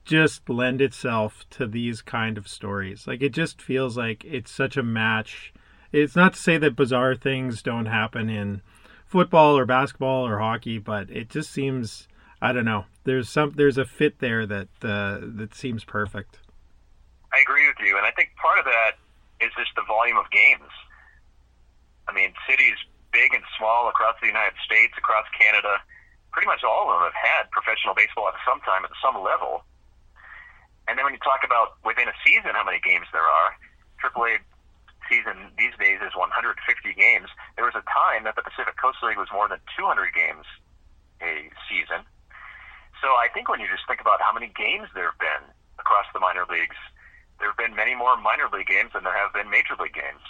just 0.06 0.50
lend 0.50 0.82
itself 0.82 1.46
to 1.52 1.66
these 1.66 2.02
kind 2.02 2.38
of 2.38 2.48
stories. 2.48 3.08
Like 3.08 3.22
it 3.22 3.30
just 3.30 3.62
feels 3.62 3.98
like 3.98 4.24
it's 4.26 4.52
such 4.52 4.78
a 4.78 4.84
match. 4.84 5.54
It's 5.92 6.16
not 6.16 6.34
to 6.34 6.40
say 6.40 6.58
that 6.58 6.76
bizarre 6.76 7.16
things 7.16 7.62
don't 7.62 7.86
happen 7.86 8.30
in 8.30 8.62
football 9.06 9.58
or 9.58 9.66
basketball 9.66 10.28
or 10.28 10.40
hockey, 10.40 10.78
but 10.78 11.10
it 11.10 11.30
just 11.30 11.52
seems 11.52 12.08
I 12.42 12.52
don't 12.52 12.66
know. 12.66 12.86
There's 13.06 13.30
some 13.30 13.54
there's 13.56 13.78
a 13.78 13.86
fit 13.86 14.20
there 14.20 14.46
that 14.46 14.68
uh, 14.82 15.20
that 15.22 15.56
seems 15.56 15.86
perfect. 15.86 16.40
I 17.34 17.40
agree 17.42 17.68
with 17.68 17.78
you, 17.88 17.98
and 17.98 18.06
I 18.06 18.12
think 18.12 18.30
part 18.36 18.60
of 18.60 18.66
that 18.66 18.92
is 19.40 19.52
just 19.58 19.72
the 19.76 19.84
volume 19.88 20.18
of 20.18 20.30
games. 20.30 20.70
I 22.08 22.14
mean, 22.14 22.34
cities 22.50 22.76
big 23.14 23.32
and 23.34 23.46
small 23.56 23.88
across 23.88 24.18
the 24.20 24.28
United 24.28 24.58
States, 24.66 24.98
across 24.98 25.30
Canada, 25.38 25.80
pretty 26.34 26.50
much 26.50 26.66
all 26.66 26.90
of 26.90 26.98
them 26.98 27.06
have 27.08 27.20
had 27.22 27.44
professional 27.54 27.94
baseball 27.94 28.28
at 28.28 28.36
some 28.42 28.60
time 28.66 28.84
at 28.84 28.92
some 29.00 29.16
level 29.22 29.64
and 30.88 30.98
then 30.98 31.06
when 31.08 31.16
you 31.16 31.24
talk 31.24 31.48
about 31.48 31.80
within 31.86 32.08
a 32.12 32.18
season 32.26 32.52
how 32.56 32.64
many 32.64 32.80
games 32.84 33.08
there 33.16 33.24
are, 33.24 33.56
AAA 34.04 34.44
season 35.08 35.52
these 35.56 35.76
days 35.80 36.00
is 36.04 36.16
150 36.16 36.60
games. 36.96 37.32
There 37.56 37.64
was 37.68 37.76
a 37.76 37.86
time 37.88 38.28
that 38.28 38.36
the 38.36 38.44
Pacific 38.44 38.76
Coast 38.76 39.00
League 39.04 39.20
was 39.20 39.32
more 39.32 39.48
than 39.48 39.60
200 39.80 40.12
games 40.12 40.44
a 41.24 41.48
season. 41.72 42.04
So 43.00 43.16
I 43.16 43.28
think 43.32 43.48
when 43.48 43.60
you 43.60 43.68
just 43.68 43.88
think 43.88 44.00
about 44.00 44.20
how 44.20 44.32
many 44.32 44.52
games 44.52 44.92
there 44.96 45.12
have 45.12 45.20
been 45.20 45.44
across 45.80 46.08
the 46.12 46.20
minor 46.20 46.44
leagues, 46.48 46.80
there 47.40 47.48
have 47.52 47.60
been 47.60 47.76
many 47.76 47.96
more 47.96 48.16
minor 48.20 48.48
league 48.52 48.68
games 48.68 48.92
than 48.92 49.04
there 49.04 49.16
have 49.16 49.32
been 49.32 49.48
major 49.52 49.76
league 49.80 49.96
games. 49.96 50.24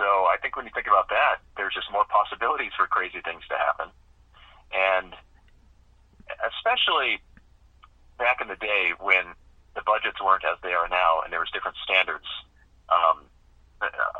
So 0.00 0.24
I 0.32 0.40
think 0.40 0.56
when 0.56 0.64
you 0.64 0.72
think 0.72 0.88
about 0.88 1.12
that, 1.12 1.44
there's 1.60 1.76
just 1.76 1.92
more 1.92 2.08
possibilities 2.08 2.72
for 2.72 2.88
crazy 2.88 3.20
things 3.20 3.44
to 3.52 3.56
happen. 3.60 3.92
And 4.72 5.12
especially 6.48 7.20
back 8.16 8.40
in 8.40 8.48
the 8.48 8.56
day 8.56 8.96
when 8.96 9.36
the 9.76 9.84
budgets 9.84 10.16
weren't 10.24 10.48
as 10.48 10.56
they 10.64 10.72
are 10.72 10.88
now 10.88 11.20
and 11.20 11.28
there 11.28 11.44
was 11.44 11.52
different 11.52 11.76
standards, 11.84 12.24
um, 12.88 13.28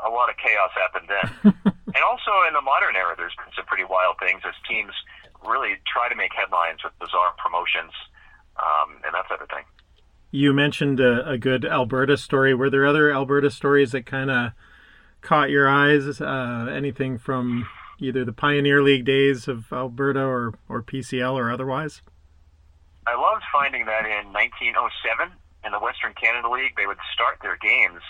a 0.05 0.09
lot 0.13 0.29
of 0.29 0.37
chaos 0.37 0.69
happened 0.77 1.09
then. 1.09 1.25
and 1.97 2.03
also 2.05 2.45
in 2.45 2.53
the 2.53 2.61
modern 2.61 2.93
era, 2.93 3.17
there's 3.17 3.33
been 3.33 3.49
some 3.57 3.65
pretty 3.65 3.83
wild 3.83 4.21
things 4.21 4.45
as 4.45 4.53
teams 4.69 4.93
really 5.41 5.81
try 5.89 6.05
to 6.09 6.15
make 6.15 6.29
headlines 6.37 6.85
with 6.85 6.93
bizarre 7.01 7.33
promotions 7.41 7.89
um, 8.61 9.01
and 9.01 9.17
that 9.17 9.25
type 9.25 9.41
of 9.41 9.49
thing. 9.49 9.65
You 10.29 10.53
mentioned 10.53 10.99
a, 11.01 11.27
a, 11.27 11.37
good 11.37 11.65
Alberta 11.65 12.17
story. 12.17 12.53
Were 12.53 12.69
there 12.69 12.85
other 12.85 13.11
Alberta 13.11 13.49
stories 13.49 13.91
that 13.91 14.05
kind 14.05 14.29
of 14.29 14.53
caught 15.21 15.49
your 15.49 15.67
eyes? 15.67 16.21
Uh, 16.21 16.67
anything 16.71 17.17
from 17.17 17.67
either 17.99 18.25
the 18.25 18.33
Pioneer 18.33 18.81
League 18.81 19.05
days 19.05 19.47
of 19.47 19.71
Alberta 19.71 20.21
or, 20.21 20.53
or 20.67 20.81
PCL 20.81 21.33
or 21.33 21.51
otherwise? 21.51 22.01
I 23.07 23.15
loved 23.15 23.43
finding 23.51 23.85
that 23.85 24.05
in 24.05 24.33
1907 24.33 25.33
in 25.65 25.71
the 25.71 25.79
Western 25.79 26.13
Canada 26.13 26.49
League, 26.49 26.73
they 26.77 26.85
would 26.85 27.01
start 27.13 27.37
their 27.41 27.57
games 27.57 28.01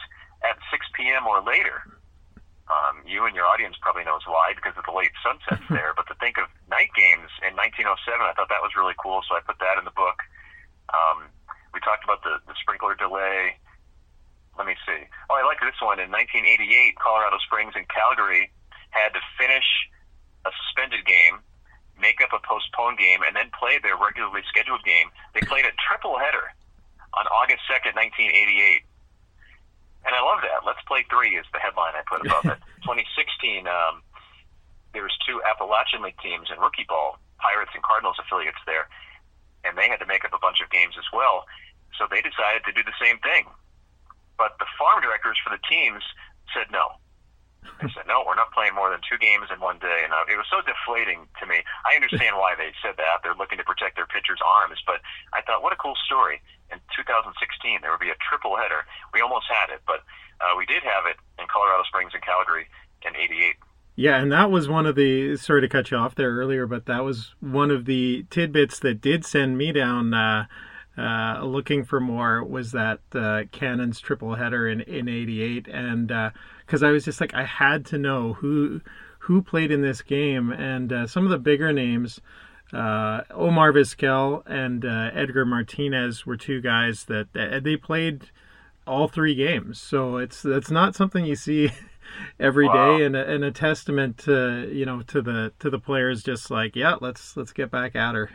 at 0.44 0.56
6 0.72 0.86
p.m. 0.96 1.28
or 1.28 1.44
later. 1.44 1.84
Um, 2.72 3.04
you 3.04 3.28
and 3.28 3.36
your 3.36 3.44
audience 3.46 3.76
probably 3.84 4.08
knows 4.08 4.24
why 4.24 4.56
because 4.56 4.72
of 4.80 4.88
the 4.88 4.96
late 4.96 5.12
sunsets 5.20 5.68
there. 5.70 5.92
But 5.96 6.08
to 6.08 6.16
think 6.24 6.40
of 6.40 6.48
night 6.72 6.96
games 6.96 7.28
in 7.44 7.56
1907, 7.60 7.92
I 8.24 8.32
thought 8.34 8.48
that 8.48 8.64
was 8.64 8.72
really 8.80 8.96
cool, 8.96 9.20
so 9.28 9.36
I 9.36 9.44
put 9.44 9.60
that 9.60 9.76
in 9.76 9.84
the 9.84 9.96
book. 9.96 10.24
Um, 10.96 11.28
we 11.76 11.84
talked 11.84 12.04
about 12.04 12.24
the, 12.24 12.40
the 12.48 12.56
sprinkler 12.64 12.96
delay. 12.96 13.60
Let 14.58 14.68
me 14.68 14.76
see. 14.86 15.08
Oh, 15.30 15.36
I 15.36 15.44
like 15.48 15.60
this 15.64 15.80
one. 15.80 16.00
In 16.00 16.12
1988, 16.12 17.00
Colorado 17.00 17.38
Springs 17.46 17.74
and 17.76 17.88
Calgary 17.88 18.52
had 18.92 19.16
to 19.16 19.22
finish 19.40 19.66
a 20.46 20.52
suspended 20.52 21.06
game, 21.08 21.40
make 21.96 22.20
up 22.20 22.36
a 22.36 22.42
postponed 22.44 23.00
game, 23.00 23.24
and 23.24 23.36
then 23.36 23.48
play 23.56 23.80
their 23.80 23.96
regularly 23.96 24.44
scheduled 24.52 24.84
game. 24.84 25.08
They 25.34 25.42
played 25.48 25.64
a 25.66 25.74
triple 25.80 26.20
header 26.20 26.52
on 27.16 27.26
August 27.32 27.64
2nd, 27.72 27.96
1988. 27.96 28.84
And 30.04 30.14
I 30.18 30.22
love 30.22 30.42
that. 30.42 30.66
Let's 30.66 30.82
play 30.90 31.06
three 31.08 31.38
is 31.38 31.46
the 31.54 31.62
headline 31.62 31.94
I 31.94 32.04
put 32.04 32.26
above 32.26 32.46
it. 32.50 32.60
2016, 32.88 33.70
um, 33.70 34.02
there 34.94 35.06
was 35.06 35.14
two 35.24 35.40
Appalachian 35.46 36.02
League 36.02 36.18
teams 36.20 36.50
in 36.50 36.58
rookie 36.60 36.88
ball, 36.90 37.22
Pirates 37.38 37.72
and 37.78 37.84
Cardinals 37.86 38.18
affiliates 38.18 38.60
there, 38.66 38.90
and 39.64 39.78
they 39.78 39.88
had 39.88 40.02
to 40.02 40.10
make 40.10 40.26
up 40.26 40.34
a 40.34 40.42
bunch 40.42 40.60
of 40.60 40.74
games 40.74 40.98
as 40.98 41.06
well. 41.14 41.46
So 41.96 42.10
they 42.10 42.20
decided 42.26 42.66
to 42.66 42.74
do 42.74 42.82
the 42.82 42.98
same 42.98 43.22
thing. 43.22 43.46
But 44.42 44.58
the 44.58 44.66
farm 44.74 45.06
directors 45.06 45.38
for 45.46 45.54
the 45.54 45.62
teams 45.70 46.02
said 46.50 46.74
no. 46.74 46.98
They 47.78 47.94
said, 47.94 48.10
no, 48.10 48.26
we're 48.26 48.34
not 48.34 48.50
playing 48.58 48.74
more 48.74 48.90
than 48.90 49.06
two 49.06 49.22
games 49.22 49.54
in 49.54 49.62
one 49.62 49.78
day. 49.78 50.02
And 50.02 50.10
it 50.26 50.34
was 50.34 50.50
so 50.50 50.66
deflating 50.66 51.30
to 51.38 51.46
me. 51.46 51.62
I 51.86 51.94
understand 51.94 52.42
why 52.42 52.58
they 52.58 52.74
said 52.82 52.98
that. 52.98 53.22
They're 53.22 53.38
looking 53.38 53.62
to 53.62 53.64
protect 53.64 54.02
their 54.02 54.10
pitchers' 54.10 54.42
arms. 54.42 54.82
But 54.82 55.06
I 55.30 55.46
thought, 55.46 55.62
what 55.62 55.74
a 55.74 55.78
cool 55.78 55.94
story. 56.10 56.42
In 56.74 56.82
2016, 56.98 57.38
there 57.86 57.94
would 57.94 58.02
be 58.02 58.10
a 58.10 58.18
triple 58.18 58.58
header. 58.58 58.82
We 59.14 59.22
almost 59.22 59.46
had 59.46 59.70
it, 59.70 59.86
but 59.86 60.02
uh, 60.42 60.58
we 60.58 60.66
did 60.66 60.82
have 60.82 61.06
it 61.06 61.22
in 61.38 61.46
Colorado 61.46 61.86
Springs 61.86 62.18
and 62.18 62.26
Calgary 62.26 62.66
in 63.06 63.14
88. 63.14 63.62
Yeah, 63.94 64.18
and 64.18 64.34
that 64.34 64.50
was 64.50 64.66
one 64.66 64.90
of 64.90 64.98
the, 64.98 65.38
sorry 65.38 65.62
to 65.62 65.70
cut 65.70 65.94
you 65.94 65.98
off 65.98 66.18
there 66.18 66.34
earlier, 66.34 66.66
but 66.66 66.90
that 66.90 67.06
was 67.06 67.38
one 67.42 67.70
of 67.70 67.86
the 67.86 68.26
tidbits 68.34 68.80
that 68.82 69.06
did 69.06 69.22
send 69.22 69.58
me 69.58 69.70
down. 69.70 70.18
Uh, 70.18 70.50
uh, 71.02 71.44
looking 71.44 71.84
for 71.84 72.00
more 72.00 72.44
was 72.44 72.72
that 72.74 73.00
uh, 73.16 73.44
Cannons 73.52 74.00
triple 74.00 74.36
header 74.36 74.68
in 74.68 74.82
in 74.82 75.08
'88, 75.08 75.68
and 75.68 76.08
because 76.66 76.84
uh, 76.84 76.88
I 76.88 76.92
was 76.92 77.06
just 77.06 77.20
like 77.20 77.34
I 77.34 77.44
had 77.44 77.86
to 77.88 77.98
know 77.98 78.34
who 78.34 78.82
who 79.20 79.42
played 79.42 79.72
in 79.72 79.82
this 79.82 80.02
game, 80.02 80.52
and 80.52 80.94
uh, 80.94 81.08
some 81.08 81.24
of 81.24 81.32
the 81.32 81.40
bigger 81.40 81.74
names. 81.74 82.22
Uh, 82.72 83.24
Omar 83.32 83.74
Vizquel 83.74 84.44
and 84.46 84.86
Edgar 84.86 85.44
Martinez 85.44 86.26
were 86.26 86.38
two 86.38 86.62
guys 86.62 87.04
that 87.06 87.34
they 87.34 87.76
played 87.76 88.30
all 88.88 89.08
three 89.10 89.36
games, 89.36 89.82
so 89.82 90.18
it's 90.18 90.42
that's 90.42 90.72
not 90.72 90.96
something 90.96 91.26
you 91.26 91.36
see 91.36 91.72
every 92.40 92.68
wow. 92.68 92.98
day, 92.98 93.06
and 93.06 93.16
a, 93.16 93.30
and 93.30 93.44
a 93.44 93.52
testament 93.52 94.20
to 94.20 94.70
you 94.72 94.86
know 94.86 95.02
to 95.02 95.22
the 95.22 95.52
to 95.60 95.70
the 95.70 95.80
players 95.80 96.24
just 96.24 96.52
like 96.52 96.76
yeah 96.76 96.96
let's 97.02 97.36
let's 97.36 97.52
get 97.52 97.72
back 97.72 97.96
at 97.96 98.16
her 98.16 98.30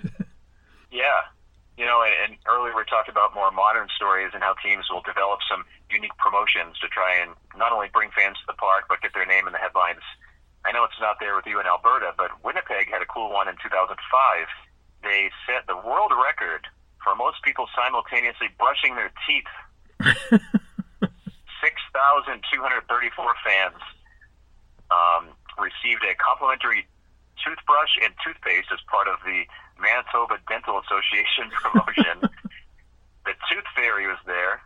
yeah 0.91 1.31
you 1.77 1.85
know, 1.85 2.01
and 2.01 2.37
earlier 2.49 2.73
we 2.73 2.85
talked 2.89 3.09
about 3.09 3.35
more 3.35 3.53
modern 3.53 3.89
stories 3.95 4.33
and 4.33 4.43
how 4.43 4.57
teams 4.65 4.89
will 4.89 5.05
develop 5.05 5.41
some 5.45 5.65
unique 5.93 6.17
promotions 6.17 6.81
to 6.81 6.89
try 6.89 7.21
and 7.21 7.37
not 7.57 7.73
only 7.73 7.89
bring 7.93 8.11
fans 8.17 8.41
to 8.41 8.47
the 8.49 8.57
park 8.57 8.89
but 8.89 9.01
get 9.05 9.13
their 9.13 9.29
name 9.29 9.47
in 9.47 9.53
the 9.53 9.61
headlines. 9.61 10.05
I 10.65 10.73
know 10.73 10.83
it's 10.85 10.99
not 10.99 11.21
there 11.21 11.37
with 11.37 11.47
you 11.47 11.61
in 11.61 11.67
Alberta, 11.69 12.17
but 12.17 12.33
Winnipeg 12.43 12.91
had 12.91 13.03
a 13.03 13.07
cool 13.07 13.31
one 13.31 13.47
in 13.47 13.55
2005. 13.63 13.93
They 15.05 15.31
set 15.47 15.69
the 15.69 15.77
world 15.77 16.11
record 16.17 16.67
for 17.05 17.15
most 17.15 17.45
people 17.45 17.69
simultaneously 17.77 18.49
brushing 18.59 18.97
their 18.97 19.13
teeth. 19.29 19.47
6,234 21.63 23.35
fans 23.47 23.81
um, 24.91 25.31
received 25.59 26.03
a 26.05 26.15
complimentary 26.19 26.87
toothbrush 27.43 27.95
and 28.03 28.15
toothpaste 28.25 28.69
as 28.73 28.81
part 28.91 29.09
of 29.09 29.19
the 29.25 29.47
Manitoba 29.81 30.39
Dental 30.49 30.81
Association 30.81 31.51
promotion. 31.63 32.17
the 33.25 33.35
Tooth 33.51 33.69
Fairy 33.75 34.07
was 34.07 34.21
there, 34.27 34.61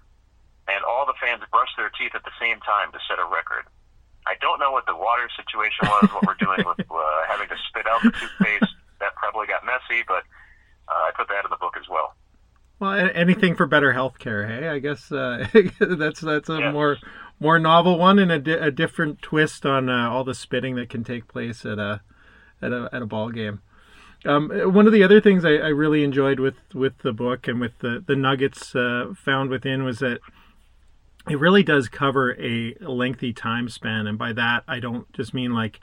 and 0.68 0.84
all 0.84 1.06
the 1.06 1.16
fans 1.20 1.42
brushed 1.50 1.76
their 1.76 1.90
teeth 1.90 2.14
at 2.14 2.24
the 2.24 2.34
same 2.40 2.60
time 2.60 2.92
to 2.92 2.98
set 3.08 3.18
a 3.18 3.26
record. 3.26 3.66
I 4.26 4.34
don't 4.40 4.60
know 4.60 4.70
what 4.70 4.86
the 4.86 4.96
water 4.96 5.28
situation 5.36 5.88
was, 5.88 6.10
what 6.12 6.26
we're 6.26 6.38
doing 6.38 6.62
with 6.66 6.86
uh, 6.90 7.22
having 7.26 7.48
to 7.48 7.56
spit 7.68 7.86
out 7.86 8.02
the 8.02 8.12
toothpaste. 8.12 8.72
That 9.00 9.16
probably 9.16 9.46
got 9.46 9.64
messy, 9.64 10.04
but 10.06 10.24
uh, 10.88 11.08
I 11.08 11.10
put 11.16 11.28
that 11.28 11.44
in 11.44 11.50
the 11.50 11.56
book 11.56 11.74
as 11.80 11.88
well. 11.88 12.14
Well, 12.78 13.10
anything 13.14 13.56
for 13.56 13.66
better 13.66 13.92
health 13.92 14.18
care, 14.18 14.46
hey? 14.46 14.68
I 14.68 14.78
guess 14.78 15.10
uh, 15.12 15.46
that's 15.80 16.20
that's 16.20 16.48
a 16.48 16.58
yes. 16.58 16.72
more 16.72 16.96
more 17.38 17.58
novel 17.58 17.98
one 17.98 18.18
and 18.18 18.32
a, 18.32 18.38
di- 18.38 18.52
a 18.52 18.70
different 18.70 19.22
twist 19.22 19.66
on 19.66 19.88
uh, 19.88 20.10
all 20.10 20.24
the 20.24 20.34
spitting 20.34 20.76
that 20.76 20.88
can 20.88 21.04
take 21.04 21.28
place 21.28 21.64
at 21.64 21.78
a 21.78 22.00
at 22.62 22.72
a 22.72 22.88
at 22.92 23.02
a 23.02 23.06
ball 23.06 23.30
game. 23.30 23.60
Um, 24.24 24.50
one 24.74 24.86
of 24.86 24.92
the 24.92 25.02
other 25.02 25.20
things 25.20 25.44
I, 25.44 25.54
I, 25.54 25.68
really 25.68 26.04
enjoyed 26.04 26.40
with, 26.40 26.56
with 26.74 26.98
the 26.98 27.12
book 27.12 27.48
and 27.48 27.58
with 27.58 27.78
the 27.78 28.04
the 28.06 28.16
nuggets 28.16 28.74
uh, 28.74 29.14
found 29.16 29.48
within 29.48 29.82
was 29.82 30.00
that 30.00 30.20
it 31.28 31.38
really 31.38 31.62
does 31.62 31.88
cover 31.88 32.36
a 32.38 32.74
lengthy 32.80 33.32
time 33.32 33.68
span, 33.70 34.06
and 34.06 34.18
by 34.18 34.34
that 34.34 34.64
I 34.68 34.78
don't 34.78 35.10
just 35.14 35.32
mean 35.32 35.54
like 35.54 35.80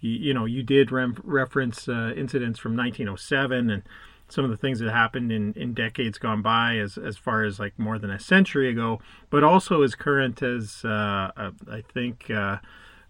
you, 0.00 0.10
you 0.10 0.34
know 0.34 0.46
you 0.46 0.62
did 0.62 0.90
rem- 0.90 1.20
reference 1.22 1.86
uh, 1.86 2.12
incidents 2.16 2.58
from 2.58 2.76
1907 2.76 3.68
and 3.68 3.82
some 4.28 4.44
of 4.44 4.50
the 4.50 4.56
things 4.56 4.80
that 4.80 4.90
happened 4.90 5.30
in, 5.30 5.52
in 5.54 5.72
decades 5.72 6.18
gone 6.18 6.42
by 6.42 6.76
as 6.78 6.96
as 6.96 7.16
far 7.16 7.44
as 7.44 7.58
like 7.58 7.78
more 7.78 7.98
than 7.98 8.10
a 8.10 8.18
century 8.18 8.70
ago, 8.70 9.00
but 9.28 9.44
also 9.44 9.82
as 9.82 9.94
current 9.94 10.42
as 10.42 10.82
uh, 10.84 11.30
uh 11.36 11.50
I 11.70 11.82
think 11.92 12.30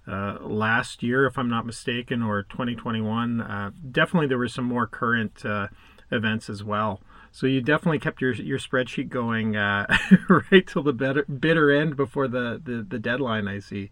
uh, 0.06 0.38
last 0.40 1.02
year, 1.02 1.26
if 1.26 1.38
I'm 1.38 1.48
not 1.48 1.66
mistaken, 1.66 2.22
or 2.22 2.42
2021. 2.42 3.40
Uh, 3.40 3.70
definitely, 3.90 4.26
there 4.28 4.38
were 4.38 4.48
some 4.48 4.64
more 4.64 4.86
current 4.86 5.44
uh, 5.44 5.68
events 6.10 6.48
as 6.48 6.62
well. 6.62 7.00
So 7.32 7.46
you 7.46 7.60
definitely 7.60 7.98
kept 7.98 8.22
your 8.22 8.32
your 8.32 8.58
spreadsheet 8.58 9.10
going 9.10 9.56
uh, 9.56 9.86
right 10.52 10.66
till 10.66 10.82
the 10.82 10.92
better, 10.92 11.24
bitter 11.24 11.70
end 11.70 11.96
before 11.96 12.28
the, 12.28 12.60
the, 12.62 12.86
the, 12.88 12.98
deadline. 12.98 13.46
I 13.46 13.58
see. 13.58 13.90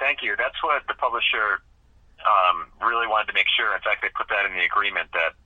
Thank 0.00 0.22
you. 0.22 0.34
That's 0.36 0.60
what 0.62 0.82
the 0.88 0.94
publisher 0.94 1.62
um, 2.26 2.66
really 2.80 3.06
wanted 3.06 3.28
to 3.28 3.34
make 3.34 3.46
sure. 3.56 3.74
In 3.76 3.82
fact, 3.82 4.02
they 4.02 4.08
put 4.16 4.28
that 4.30 4.46
in 4.46 4.56
the 4.56 4.64
agreement 4.64 5.08
that 5.12 5.38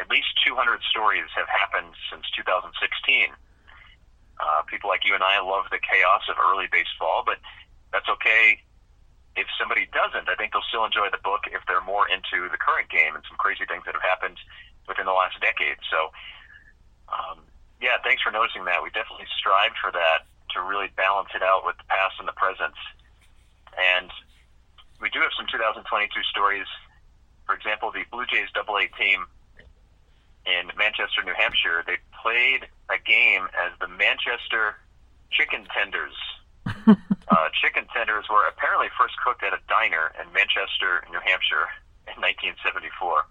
at 0.00 0.10
least 0.10 0.28
200 0.46 0.80
stories 0.90 1.26
have 1.34 1.48
happened 1.48 1.92
since 2.10 2.24
2016. 2.36 3.34
Uh, 4.40 4.62
people 4.66 4.90
like 4.90 5.02
you 5.04 5.14
and 5.14 5.22
I 5.22 5.40
love 5.40 5.64
the 5.70 5.78
chaos 5.78 6.22
of 6.28 6.36
early 6.38 6.66
baseball, 6.70 7.22
but 7.24 7.38
that's 7.94 8.10
okay 8.10 8.58
if 9.38 9.46
somebody 9.54 9.86
doesn't. 9.94 10.26
I 10.26 10.34
think 10.34 10.50
they'll 10.50 10.66
still 10.66 10.82
enjoy 10.82 11.14
the 11.14 11.22
book 11.22 11.46
if 11.46 11.62
they're 11.70 11.86
more 11.86 12.10
into 12.10 12.50
the 12.50 12.58
current 12.58 12.90
game 12.90 13.14
and 13.14 13.22
some 13.30 13.38
crazy 13.38 13.62
things 13.70 13.86
that 13.86 13.94
have 13.94 14.02
happened 14.02 14.42
within 14.90 15.06
the 15.06 15.14
last 15.14 15.38
decade. 15.38 15.78
So, 15.86 16.10
um, 17.06 17.46
yeah, 17.78 18.02
thanks 18.02 18.26
for 18.26 18.34
noticing 18.34 18.66
that. 18.66 18.82
We 18.82 18.90
definitely 18.90 19.30
strived 19.38 19.78
for 19.78 19.94
that 19.94 20.26
to 20.54 20.62
really 20.62 20.90
balance 20.98 21.30
it 21.38 21.42
out 21.46 21.62
with 21.62 21.78
the 21.78 21.86
past 21.86 22.18
and 22.18 22.26
the 22.26 22.34
present. 22.34 22.74
And 23.78 24.10
we 24.98 25.06
do 25.14 25.22
have 25.22 25.34
some 25.38 25.46
2022 25.46 25.86
stories. 26.30 26.66
For 27.46 27.54
example, 27.54 27.94
the 27.94 28.02
Blue 28.10 28.26
Jays 28.26 28.50
Double 28.54 28.78
A 28.78 28.90
team 28.98 29.26
in 30.46 30.70
Manchester, 30.74 31.22
New 31.22 31.34
Hampshire, 31.34 31.82
they 31.86 31.98
played 32.22 32.66
a 32.90 32.98
game 32.98 33.46
as 33.54 33.70
the 33.78 33.88
Manchester 33.88 34.82
Chicken 35.30 35.66
Tenders. 35.70 36.14
uh, 36.88 37.48
chicken 37.60 37.84
tenders 37.92 38.24
were 38.30 38.44
apparently 38.48 38.88
first 38.96 39.14
cooked 39.20 39.42
at 39.42 39.52
a 39.52 39.60
diner 39.68 40.12
in 40.16 40.32
Manchester, 40.32 41.04
New 41.12 41.20
Hampshire 41.20 41.68
in 42.08 42.16
1974. 42.20 43.24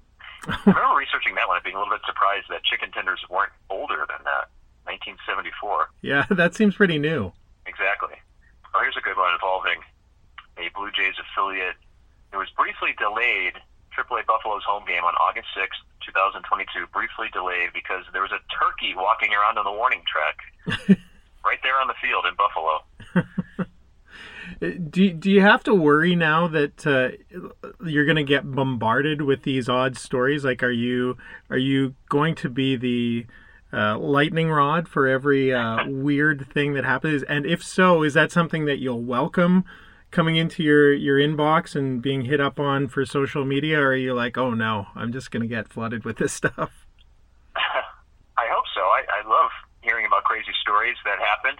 I 0.43 0.60
remember 0.67 1.00
researching 1.00 1.36
that 1.36 1.48
one 1.48 1.58
and 1.58 1.63
being 1.63 1.76
a 1.76 1.80
little 1.80 1.93
bit 1.93 2.04
surprised 2.06 2.52
that 2.52 2.63
chicken 2.67 2.91
tenders 2.91 3.24
weren't 3.30 3.54
older 3.69 4.06
than 4.06 4.22
that. 4.28 4.52
1974. 4.86 5.89
Yeah, 6.04 6.28
that 6.36 6.56
seems 6.56 6.76
pretty 6.76 7.00
new. 7.00 7.32
Exactly. 7.65 8.19
Oh, 8.76 8.82
here's 8.82 8.98
a 8.98 9.06
good 9.06 9.15
one 9.15 9.32
involving 9.34 9.80
a 10.58 10.69
Blue 10.76 10.91
Jays 10.91 11.15
affiliate. 11.17 11.80
It 12.32 12.38
was 12.38 12.50
briefly 12.58 12.93
delayed. 12.98 13.58
AAA 13.93 14.26
Buffalo's 14.26 14.65
home 14.65 14.84
game 14.89 15.06
on 15.06 15.13
August 15.22 15.54
6th, 15.54 15.78
2022, 16.02 16.89
briefly 16.89 17.30
delayed 17.30 17.69
because 17.78 18.02
there 18.12 18.26
was 18.26 18.34
a 18.34 18.41
turkey 18.50 18.98
walking 18.98 19.30
around 19.38 19.62
on 19.62 19.65
the 19.65 19.72
warning 19.72 20.02
track 20.10 20.41
right 21.46 21.62
there 21.62 21.78
on 21.78 21.86
the 21.86 21.98
field 22.02 22.26
in 22.26 22.34
Buffalo. 22.34 22.82
Do, 24.71 25.12
do 25.12 25.32
you 25.32 25.41
have 25.41 25.63
to 25.63 25.73
worry 25.73 26.15
now 26.15 26.47
that 26.47 26.88
uh, 26.88 27.10
you're 27.86 28.06
going 28.06 28.17
to 28.17 28.23
get 28.23 28.49
bombarded 28.49 29.21
with 29.21 29.43
these 29.43 29.67
odd 29.67 29.97
stories? 29.97 30.45
Like, 30.45 30.63
are 30.63 30.71
you 30.71 31.17
are 31.49 31.58
you 31.58 31.95
going 32.10 32.36
to 32.36 32.49
be 32.49 32.76
the 32.76 33.26
uh, 33.71 33.97
lightning 33.97 34.49
rod 34.49 34.88
for 34.88 35.08
every 35.08 35.54
uh, 35.54 35.88
weird 35.88 36.47
thing 36.52 36.73
that 36.73 36.86
happens? 36.86 37.23
And 37.23 37.45
if 37.45 37.63
so, 37.63 38.04
is 38.04 38.13
that 38.13 38.32
something 38.32 38.65
that 38.65 38.80
you'll 38.80 39.04
welcome 39.04 39.65
coming 40.12 40.36
into 40.36 40.63
your 40.63 40.93
your 40.93 41.17
inbox 41.17 41.76
and 41.76 42.02
being 42.02 42.21
hit 42.21 42.39
up 42.39 42.60
on 42.60 42.88
for 42.88 43.06
social 43.06 43.43
media, 43.43 43.80
or 43.80 43.88
are 43.88 43.95
you 43.95 44.13
like, 44.13 44.38
oh 44.38 44.54
no, 44.54 44.88
I'm 44.95 45.12
just 45.12 45.32
going 45.32 45.41
to 45.41 45.47
get 45.47 45.67
flooded 45.67 46.06
with 46.06 46.17
this 46.17 46.34
stuff? 46.41 46.86
I 47.56 48.47
hope 48.49 48.65
so. 48.73 48.82
I, 48.82 49.04
I 49.21 49.28
love 49.28 49.52
hearing 49.82 50.06
about 50.06 50.23
crazy 50.23 50.54
stories 50.62 50.95
that 51.06 51.19
happened. 51.19 51.60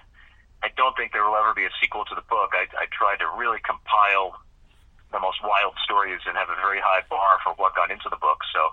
I 1.04 1.12
think 1.12 1.20
there 1.20 1.28
will 1.28 1.36
ever 1.36 1.52
be 1.52 1.68
a 1.68 1.74
sequel 1.84 2.08
to 2.08 2.16
the 2.16 2.24
book. 2.32 2.56
I, 2.56 2.64
I 2.80 2.88
tried 2.88 3.20
to 3.20 3.28
really 3.36 3.60
compile 3.60 4.40
the 5.12 5.20
most 5.20 5.44
wild 5.44 5.76
stories 5.84 6.24
and 6.24 6.40
have 6.40 6.48
a 6.48 6.56
very 6.56 6.80
high 6.80 7.04
bar 7.12 7.44
for 7.44 7.52
what 7.60 7.76
got 7.76 7.92
into 7.92 8.08
the 8.08 8.16
book. 8.16 8.40
So 8.56 8.72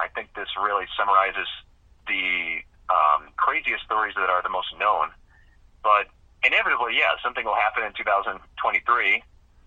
I 0.00 0.08
think 0.08 0.32
this 0.32 0.48
really 0.56 0.88
summarizes 0.96 1.44
the 2.08 2.64
um, 2.88 3.36
craziest 3.36 3.84
stories 3.84 4.16
that 4.16 4.32
are 4.32 4.40
the 4.40 4.48
most 4.48 4.72
known. 4.80 5.12
But 5.84 6.08
inevitably, 6.40 6.96
yeah, 6.96 7.20
something 7.20 7.44
will 7.44 7.60
happen 7.60 7.84
in 7.84 7.92
2023, 8.00 8.32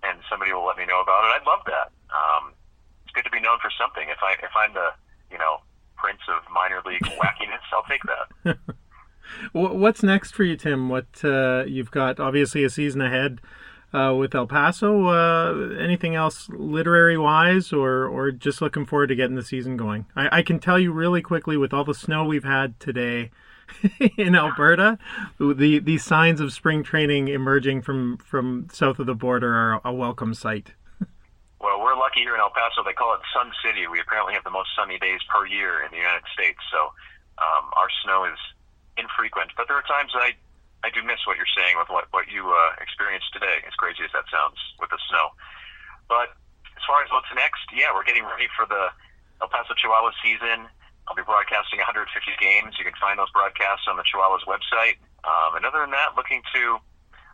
and 0.01 0.17
somebody 0.25 0.57
will 0.57 0.65
let 0.65 0.81
me 0.81 0.89
know 0.89 1.05
about 1.05 1.29
it. 1.29 1.37
I'd 1.37 1.45
love 1.45 1.69
that. 1.69 1.93
Um, 2.09 2.57
it's 3.05 3.13
good 3.13 3.29
to 3.29 3.33
be 3.35 3.45
known 3.45 3.61
for 3.61 3.69
something. 3.77 4.09
If 4.09 4.25
I 4.25 4.41
if 4.41 4.57
I'm 4.57 4.73
the 4.73 4.89
you 5.29 5.37
know 5.37 5.61
prince 6.01 6.25
of 6.33 6.49
minor 6.49 6.81
league 6.81 7.05
wackiness, 7.21 7.61
I'll 7.69 7.85
take 7.85 8.01
that. 8.09 8.57
What's 9.53 10.03
next 10.03 10.31
for 10.31 10.43
you, 10.43 10.55
Tim? 10.55 10.89
What 10.89 11.23
uh, 11.23 11.63
you've 11.67 11.91
got? 11.91 12.19
Obviously, 12.19 12.63
a 12.63 12.69
season 12.69 13.01
ahead 13.01 13.41
uh, 13.93 14.13
with 14.13 14.35
El 14.35 14.47
Paso. 14.47 15.07
Uh, 15.07 15.75
anything 15.79 16.15
else, 16.15 16.49
literary 16.49 17.17
wise, 17.17 17.71
or 17.71 18.05
or 18.07 18.31
just 18.31 18.61
looking 18.61 18.85
forward 18.85 19.07
to 19.07 19.15
getting 19.15 19.35
the 19.35 19.43
season 19.43 19.77
going? 19.77 20.05
I, 20.15 20.39
I 20.39 20.41
can 20.41 20.59
tell 20.59 20.79
you 20.79 20.91
really 20.91 21.21
quickly 21.21 21.57
with 21.57 21.73
all 21.73 21.83
the 21.83 21.93
snow 21.93 22.25
we've 22.25 22.43
had 22.43 22.79
today 22.79 23.31
in 24.17 24.35
Alberta, 24.35 24.97
the 25.39 25.79
the 25.79 25.97
signs 25.97 26.39
of 26.39 26.53
spring 26.53 26.83
training 26.83 27.27
emerging 27.27 27.81
from 27.81 28.17
from 28.17 28.67
south 28.71 28.99
of 28.99 29.05
the 29.05 29.15
border 29.15 29.53
are 29.53 29.81
a 29.83 29.93
welcome 29.93 30.33
sight. 30.33 30.73
Well, 31.59 31.79
we're 31.81 31.97
lucky 31.97 32.19
here 32.19 32.35
in 32.35 32.41
El 32.41 32.51
Paso. 32.51 32.83
They 32.85 32.93
call 32.93 33.15
it 33.15 33.21
Sun 33.33 33.51
City. 33.65 33.87
We 33.87 33.99
apparently 33.99 34.33
have 34.33 34.43
the 34.43 34.51
most 34.51 34.69
sunny 34.75 34.99
days 34.99 35.19
per 35.33 35.47
year 35.47 35.83
in 35.83 35.89
the 35.89 35.97
United 35.97 36.23
States. 36.33 36.59
So 36.71 36.93
um, 37.39 37.65
our 37.75 37.89
snow 38.03 38.25
is 38.25 38.37
infrequent, 38.97 39.51
but 39.55 39.67
there 39.67 39.77
are 39.77 39.87
times 39.87 40.11
I 40.15 40.35
I 40.83 40.93
do 40.93 41.01
miss 41.01 41.25
what 41.25 41.37
you're 41.37 41.49
saying 41.55 41.77
with 41.77 41.89
what 41.89 42.11
what 42.11 42.27
you 42.31 42.51
uh, 42.51 42.77
experienced 42.81 43.31
today. 43.33 43.63
As 43.67 43.73
crazy 43.75 44.03
as 44.03 44.11
that 44.13 44.25
sounds 44.31 44.57
with 44.79 44.89
the 44.89 44.99
snow, 45.09 45.33
but 46.07 46.35
as 46.75 46.83
far 46.83 47.01
as 47.03 47.09
what's 47.11 47.29
next, 47.33 47.65
yeah, 47.71 47.89
we're 47.93 48.05
getting 48.05 48.25
ready 48.25 48.47
for 48.53 48.67
the 48.67 48.91
El 49.41 49.49
Paso 49.49 49.73
Chihuahua 49.75 50.11
season. 50.21 50.67
I'll 51.07 51.15
be 51.15 51.25
broadcasting 51.25 51.77
150 51.77 52.09
games. 52.41 52.75
You 52.81 52.85
can 52.85 52.97
find 52.97 53.21
those 53.21 53.29
broadcasts 53.29 53.85
on 53.85 53.95
the 53.95 54.03
Chihuahuas 54.03 54.41
website. 54.49 54.97
Um, 55.21 55.53
and 55.53 55.63
other 55.65 55.85
than 55.85 55.93
that, 55.93 56.17
looking 56.17 56.41
to 56.53 56.81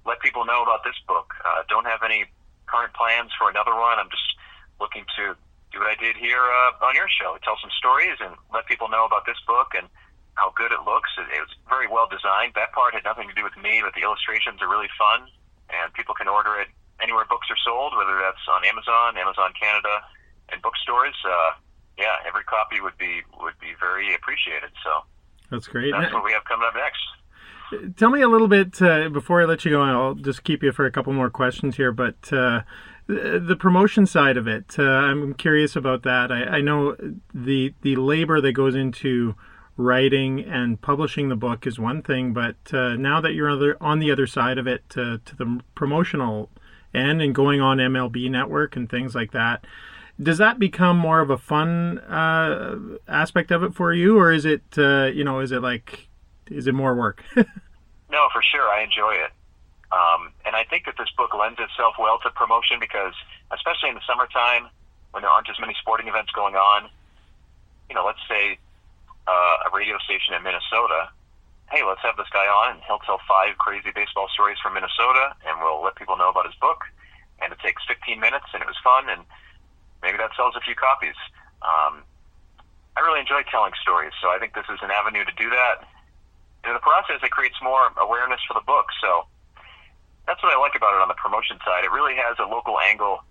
let 0.06 0.20
people 0.20 0.44
know 0.44 0.62
about 0.62 0.84
this 0.84 0.98
book. 1.08 1.34
Uh, 1.40 1.64
don't 1.70 1.88
have 1.88 2.04
any 2.04 2.28
current 2.68 2.94
plans 2.94 3.32
for 3.38 3.50
another 3.50 3.72
one. 3.72 4.00
I'm 4.00 4.12
just 4.12 4.36
looking 4.80 5.06
to 5.18 5.36
do 5.72 5.80
what 5.80 5.88
I 5.88 5.96
did 5.96 6.18
here 6.18 6.42
uh, 6.42 6.86
on 6.86 6.96
your 6.96 7.08
show, 7.08 7.38
tell 7.44 7.56
some 7.62 7.72
stories 7.78 8.20
and 8.20 8.36
let 8.52 8.68
people 8.68 8.90
know 8.90 9.06
about 9.06 9.26
this 9.26 9.40
book 9.48 9.72
and 9.72 9.88
how 10.36 10.54
good 10.56 10.72
it 10.72 10.82
looks. 10.86 11.10
It, 11.18 11.28
it 11.36 11.42
was 11.42 11.54
very 11.68 11.88
well 11.88 12.08
designed. 12.08 12.54
That 12.56 12.72
part 12.72 12.94
had 12.94 13.04
nothing 13.04 13.28
to 13.28 13.36
do 13.36 13.44
with 13.44 13.56
me, 13.58 13.82
but 13.84 13.94
the 13.94 14.02
illustrations 14.02 14.62
are 14.62 14.70
really 14.70 14.90
fun, 14.98 15.28
and 15.70 15.94
people 15.94 16.16
can 16.16 16.28
order 16.28 16.56
it 16.60 16.68
anywhere 17.02 17.26
books 17.26 17.48
are 17.50 17.60
sold, 17.66 17.94
whether 17.98 18.16
that's 18.18 18.46
on 18.48 18.64
Amazon, 18.66 19.18
Amazon 19.18 19.52
Canada, 19.60 20.06
and 20.52 20.62
bookstores. 20.62 21.16
Uh, 21.26 21.58
yeah, 21.98 22.16
every 22.28 22.44
copy 22.44 22.80
would 22.80 22.98
be 22.98 23.22
would 23.42 23.58
be 23.60 23.74
very 23.80 24.16
appreciated. 24.16 24.72
So 24.84 25.04
that's 25.50 25.68
great. 25.68 25.92
That's 25.92 26.14
what 26.14 26.24
we 26.24 26.32
have 26.32 26.46
coming 26.46 26.68
up 26.68 26.76
next. 26.76 27.98
Tell 27.98 28.10
me 28.10 28.22
a 28.22 28.28
little 28.28 28.50
bit 28.50 28.82
uh, 28.82 29.10
before 29.10 29.42
I 29.42 29.46
let 29.46 29.64
you 29.64 29.72
go. 29.72 29.82
I'll 29.82 30.16
just 30.16 30.44
keep 30.44 30.62
you 30.62 30.72
for 30.72 30.86
a 30.86 30.92
couple 30.92 31.14
more 31.14 31.30
questions 31.30 31.78
here, 31.78 31.92
but. 31.92 32.32
Uh, 32.32 32.62
the 33.08 33.58
promotion 33.60 34.06
side 34.06 34.38
of 34.38 34.48
it, 34.48 34.76
uh, 34.80 34.84
I'm 34.84 35.34
curious 35.34 35.76
about 35.76 36.04
that. 36.04 36.32
I, 36.32 36.44
I 36.44 36.62
know 36.62 36.96
the 37.34 37.74
the 37.82 37.98
labor 37.98 38.40
that 38.40 38.54
goes 38.54 38.74
into 38.74 39.36
writing 39.78 40.42
and 40.42 40.80
publishing 40.82 41.30
the 41.30 41.36
book 41.36 41.66
is 41.66 41.80
one 41.80 42.02
thing, 42.02 42.34
but 42.34 42.56
uh, 42.74 42.96
now 42.96 43.22
that 43.22 43.34
you're 43.34 43.78
on 43.82 44.00
the 44.00 44.12
other 44.12 44.28
side 44.28 44.58
of 44.58 44.68
it, 44.68 44.84
uh, 44.92 45.18
to 45.26 45.36
the 45.38 45.62
promotional 45.76 46.50
end 46.94 47.22
and 47.22 47.34
going 47.34 47.62
on 47.62 47.78
MLB 47.78 48.30
Network 48.30 48.76
and 48.76 48.90
things 48.90 49.16
like 49.16 49.32
that, 49.32 49.66
does 50.22 50.38
that 50.38 50.60
become 50.60 50.98
more 50.98 51.20
of 51.20 51.30
a 51.30 51.38
fun 51.38 52.00
uh, 52.00 52.78
aspect 53.08 53.52
of 53.52 53.64
it 53.64 53.74
for 53.74 53.94
you, 53.94 54.18
or 54.18 54.32
is 54.32 54.46
it, 54.46 54.64
uh, 54.78 55.06
you 55.06 55.24
know, 55.24 55.40
is 55.40 55.52
it 55.52 55.62
like, 55.62 56.10
is 56.50 56.68
it 56.68 56.74
more 56.74 56.94
work? 56.94 57.24
no, 57.36 58.28
for 58.32 58.42
sure, 58.44 58.70
I 58.70 58.84
enjoy 58.84 59.14
it. 59.14 59.32
Um, 59.92 60.32
and 60.46 60.56
I 60.56 60.64
think 60.70 60.86
that 60.86 60.96
this 60.98 61.10
book 61.18 61.34
lends 61.34 61.60
itself 61.60 61.96
well 62.00 62.20
to 62.24 62.30
promotion 62.32 62.78
because, 62.80 63.14
especially 63.52 63.90
in 63.90 63.96
the 63.96 64.02
summertime, 64.08 64.70
when 65.12 65.24
there 65.24 65.30
aren't 65.30 65.50
as 65.50 65.60
many 65.60 65.76
sporting 65.82 66.08
events 66.08 66.32
going 66.32 66.56
on, 66.56 66.90
you 67.90 67.96
know, 67.96 68.06
let's 68.06 68.22
say 68.30 68.58
uh, 69.28 69.68
a 69.68 69.70
radio 69.74 69.98
station 70.00 70.34
in 70.34 70.44
Minnesota, 70.44 71.10
hey, 71.72 71.88
let's 71.88 72.04
have 72.04 72.20
this 72.20 72.28
guy 72.36 72.44
on, 72.44 72.76
and 72.76 72.80
he'll 72.84 73.00
tell 73.08 73.20
five 73.24 73.56
crazy 73.58 73.96
baseball 73.96 74.28
stories 74.36 74.60
from 74.60 74.76
Minnesota, 74.76 75.32
and 75.48 75.64
we'll 75.64 75.80
let 75.80 75.96
people 75.96 76.20
know 76.20 76.30
about 76.30 76.46
his 76.46 76.56
book. 76.60 76.84
And 77.40 77.56
it 77.56 77.60
takes 77.64 77.82
15 77.88 78.20
minutes, 78.20 78.52
and 78.54 78.62
it 78.62 78.68
was 78.68 78.78
fun, 78.84 79.08
and 79.08 79.24
maybe 80.04 80.20
that 80.20 80.36
sells 80.36 80.54
a 80.60 80.62
few 80.62 80.76
copies. 80.76 81.16
Um, 81.64 82.04
I 82.94 83.00
really 83.02 83.24
enjoy 83.24 83.48
telling 83.48 83.72
stories, 83.80 84.12
so 84.20 84.28
I 84.28 84.38
think 84.38 84.54
this 84.54 84.68
is 84.68 84.84
an 84.84 84.92
avenue 84.92 85.24
to 85.24 85.36
do 85.40 85.50
that. 85.50 85.88
In 86.68 86.76
the 86.76 86.84
process, 86.84 87.24
it 87.24 87.32
creates 87.32 87.58
more 87.64 87.90
awareness 87.98 88.44
for 88.46 88.54
the 88.54 88.66
book. 88.68 88.92
So 89.00 89.26
that's 90.28 90.44
what 90.44 90.52
I 90.54 90.60
like 90.60 90.76
about 90.76 90.94
it 90.94 91.02
on 91.02 91.08
the 91.08 91.18
promotion 91.18 91.58
side. 91.64 91.88
It 91.88 91.92
really 91.96 92.14
has 92.20 92.38
a 92.38 92.46
local 92.46 92.78
angle, 92.84 93.24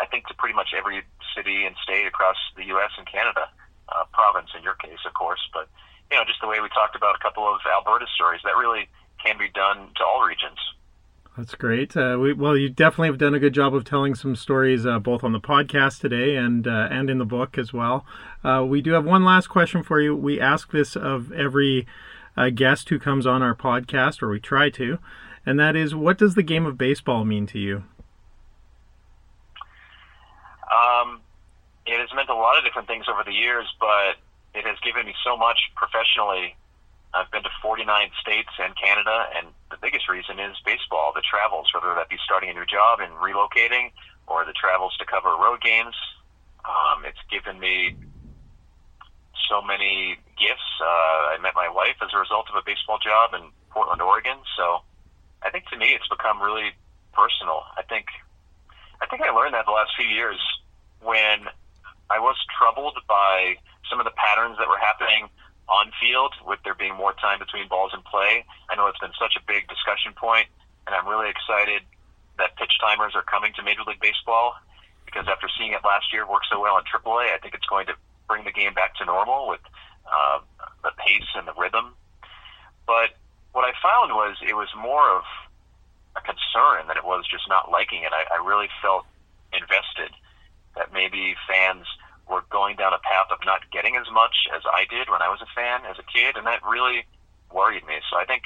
I 0.00 0.06
think, 0.08 0.26
to 0.32 0.34
pretty 0.34 0.56
much 0.56 0.72
every 0.74 1.04
city 1.36 1.68
and 1.68 1.76
state 1.84 2.08
across 2.08 2.40
the 2.56 2.64
U.S. 2.74 2.90
and 2.96 3.06
Canada 3.06 3.46
uh, 3.94 4.04
province 4.12 4.50
in 4.56 4.62
your 4.62 4.74
case, 4.74 4.98
of 5.06 5.14
course, 5.14 5.40
but 5.52 5.68
you 6.10 6.18
know, 6.18 6.24
just 6.24 6.40
the 6.40 6.48
way 6.48 6.60
we 6.60 6.68
talked 6.68 6.96
about 6.96 7.16
a 7.16 7.18
couple 7.18 7.48
of 7.48 7.60
Alberta 7.66 8.06
stories, 8.14 8.40
that 8.44 8.56
really 8.56 8.88
can 9.24 9.38
be 9.38 9.48
done 9.48 9.88
to 9.96 10.04
all 10.04 10.22
regions. 10.22 10.58
That's 11.36 11.54
great. 11.56 11.96
Uh, 11.96 12.16
we, 12.20 12.32
well, 12.32 12.56
you 12.56 12.68
definitely 12.68 13.08
have 13.08 13.18
done 13.18 13.34
a 13.34 13.40
good 13.40 13.54
job 13.54 13.74
of 13.74 13.84
telling 13.84 14.14
some 14.14 14.36
stories, 14.36 14.86
uh, 14.86 15.00
both 15.00 15.24
on 15.24 15.32
the 15.32 15.40
podcast 15.40 16.00
today 16.00 16.36
and 16.36 16.68
uh, 16.68 16.88
and 16.90 17.10
in 17.10 17.18
the 17.18 17.24
book 17.24 17.58
as 17.58 17.72
well. 17.72 18.06
Uh, 18.44 18.64
we 18.64 18.80
do 18.80 18.92
have 18.92 19.04
one 19.04 19.24
last 19.24 19.48
question 19.48 19.82
for 19.82 20.00
you. 20.00 20.14
We 20.14 20.40
ask 20.40 20.70
this 20.70 20.94
of 20.94 21.32
every 21.32 21.88
uh, 22.36 22.50
guest 22.50 22.88
who 22.88 23.00
comes 23.00 23.26
on 23.26 23.42
our 23.42 23.54
podcast, 23.54 24.22
or 24.22 24.28
we 24.28 24.38
try 24.38 24.70
to, 24.70 24.98
and 25.44 25.58
that 25.58 25.74
is, 25.74 25.92
what 25.92 26.18
does 26.18 26.36
the 26.36 26.42
game 26.42 26.66
of 26.66 26.78
baseball 26.78 27.24
mean 27.24 27.46
to 27.48 27.58
you? 27.58 27.82
Um, 30.72 31.20
has 32.04 32.12
meant 32.12 32.28
a 32.28 32.36
lot 32.36 32.60
of 32.60 32.64
different 32.64 32.86
things 32.86 33.08
over 33.08 33.24
the 33.24 33.32
years, 33.32 33.64
but 33.80 34.20
it 34.52 34.68
has 34.68 34.76
given 34.84 35.08
me 35.08 35.14
so 35.24 35.36
much 35.36 35.72
professionally. 35.74 36.52
I've 37.16 37.30
been 37.32 37.42
to 37.44 37.54
49 37.62 37.88
states 38.20 38.52
and 38.60 38.76
Canada, 38.76 39.32
and 39.36 39.48
the 39.70 39.78
biggest 39.80 40.08
reason 40.08 40.38
is 40.38 40.52
baseball, 40.66 41.12
the 41.14 41.24
travels, 41.24 41.72
whether 41.72 41.94
that 41.94 42.12
be 42.12 42.20
starting 42.20 42.50
a 42.50 42.54
new 42.54 42.66
job 42.66 43.00
and 43.00 43.12
relocating 43.16 43.96
or 44.26 44.44
the 44.44 44.52
travels 44.52 44.92
to 44.98 45.04
cover 45.06 45.32
road 45.32 45.62
games. 45.62 45.94
Um, 46.64 47.04
it's 47.08 47.20
given 47.30 47.58
me 47.58 47.96
so 49.48 49.62
many 49.62 50.18
gifts. 50.36 50.68
Uh, 50.80 51.32
I 51.32 51.38
met 51.40 51.54
my 51.54 51.68
wife 51.68 51.96
as 52.02 52.10
a 52.12 52.18
result 52.18 52.46
of 52.50 52.56
a 52.56 52.62
baseball 52.66 52.98
job 52.98 53.32
in 53.32 53.48
Portland, 53.70 54.02
Oregon. 54.02 54.38
So 54.56 54.82
I 55.42 55.50
think 55.50 55.68
to 55.70 55.76
me, 55.76 55.96
it's 55.96 56.08
become 56.08 56.42
really 56.42 56.72
personal. 57.12 57.64
I 57.76 57.82
think 57.82 58.06
I 59.00 59.06
think 59.06 59.22
I 59.22 59.30
learned 59.30 59.54
that 59.54 59.66
the 59.66 59.72
last 59.72 59.92
few 59.96 60.08
years 60.08 60.40
when 61.04 61.46
I 62.10 62.18
was 62.18 62.36
troubled 62.52 62.98
by 63.08 63.56
some 63.88 64.00
of 64.00 64.04
the 64.04 64.16
patterns 64.16 64.58
that 64.58 64.68
were 64.68 64.80
happening 64.80 65.28
on 65.68 65.90
field 66.00 66.34
with 66.44 66.60
there 66.64 66.74
being 66.74 66.94
more 66.94 67.14
time 67.14 67.38
between 67.38 67.68
balls 67.68 67.92
and 67.94 68.04
play. 68.04 68.44
I 68.68 68.76
know 68.76 68.86
it's 68.86 69.00
been 69.00 69.16
such 69.18 69.36
a 69.36 69.42
big 69.46 69.68
discussion 69.68 70.12
point, 70.12 70.46
and 70.86 70.94
I'm 70.94 71.08
really 71.08 71.30
excited 71.30 71.82
that 72.36 72.56
pitch 72.56 72.76
timers 72.80 73.14
are 73.14 73.22
coming 73.22 73.52
to 73.56 73.62
Major 73.62 73.82
League 73.86 74.00
Baseball 74.00 74.54
because 75.06 75.26
after 75.28 75.48
seeing 75.56 75.72
it 75.72 75.80
last 75.84 76.12
year 76.12 76.28
work 76.28 76.42
so 76.50 76.60
well 76.60 76.76
in 76.76 76.84
AAA, 76.84 77.32
I 77.32 77.38
think 77.38 77.54
it's 77.54 77.66
going 77.66 77.86
to 77.86 77.94
bring 78.28 78.44
the 78.44 78.52
game 78.52 78.74
back 78.74 78.96
to 78.96 79.04
normal 79.04 79.48
with 79.48 79.60
uh, 80.04 80.40
the 80.82 80.90
pace 80.98 81.28
and 81.36 81.46
the 81.46 81.54
rhythm. 81.56 81.94
But 82.86 83.16
what 83.52 83.64
I 83.64 83.72
found 83.80 84.12
was 84.12 84.36
it 84.42 84.54
was 84.54 84.68
more 84.76 85.16
of 85.16 85.24
a 86.16 86.20
concern 86.20 86.88
than 86.88 86.96
it 86.96 87.04
was 87.04 87.24
just 87.30 87.48
not 87.48 87.70
liking 87.70 88.02
it. 88.02 88.12
I, 88.12 88.26
I 88.34 88.44
really 88.44 88.68
felt 88.82 89.06
invested. 89.52 90.12
That 90.76 90.92
maybe 90.92 91.34
fans 91.48 91.86
were 92.28 92.42
going 92.50 92.76
down 92.76 92.92
a 92.92 92.98
path 92.98 93.28
of 93.30 93.38
not 93.44 93.70
getting 93.70 93.96
as 93.96 94.10
much 94.12 94.48
as 94.54 94.62
I 94.66 94.86
did 94.88 95.10
when 95.10 95.22
I 95.22 95.28
was 95.28 95.40
a 95.42 95.50
fan 95.54 95.84
as 95.86 95.98
a 95.98 96.06
kid, 96.08 96.36
and 96.36 96.46
that 96.46 96.64
really 96.64 97.04
worried 97.52 97.86
me. 97.86 98.00
So 98.10 98.16
I 98.16 98.24
think 98.24 98.42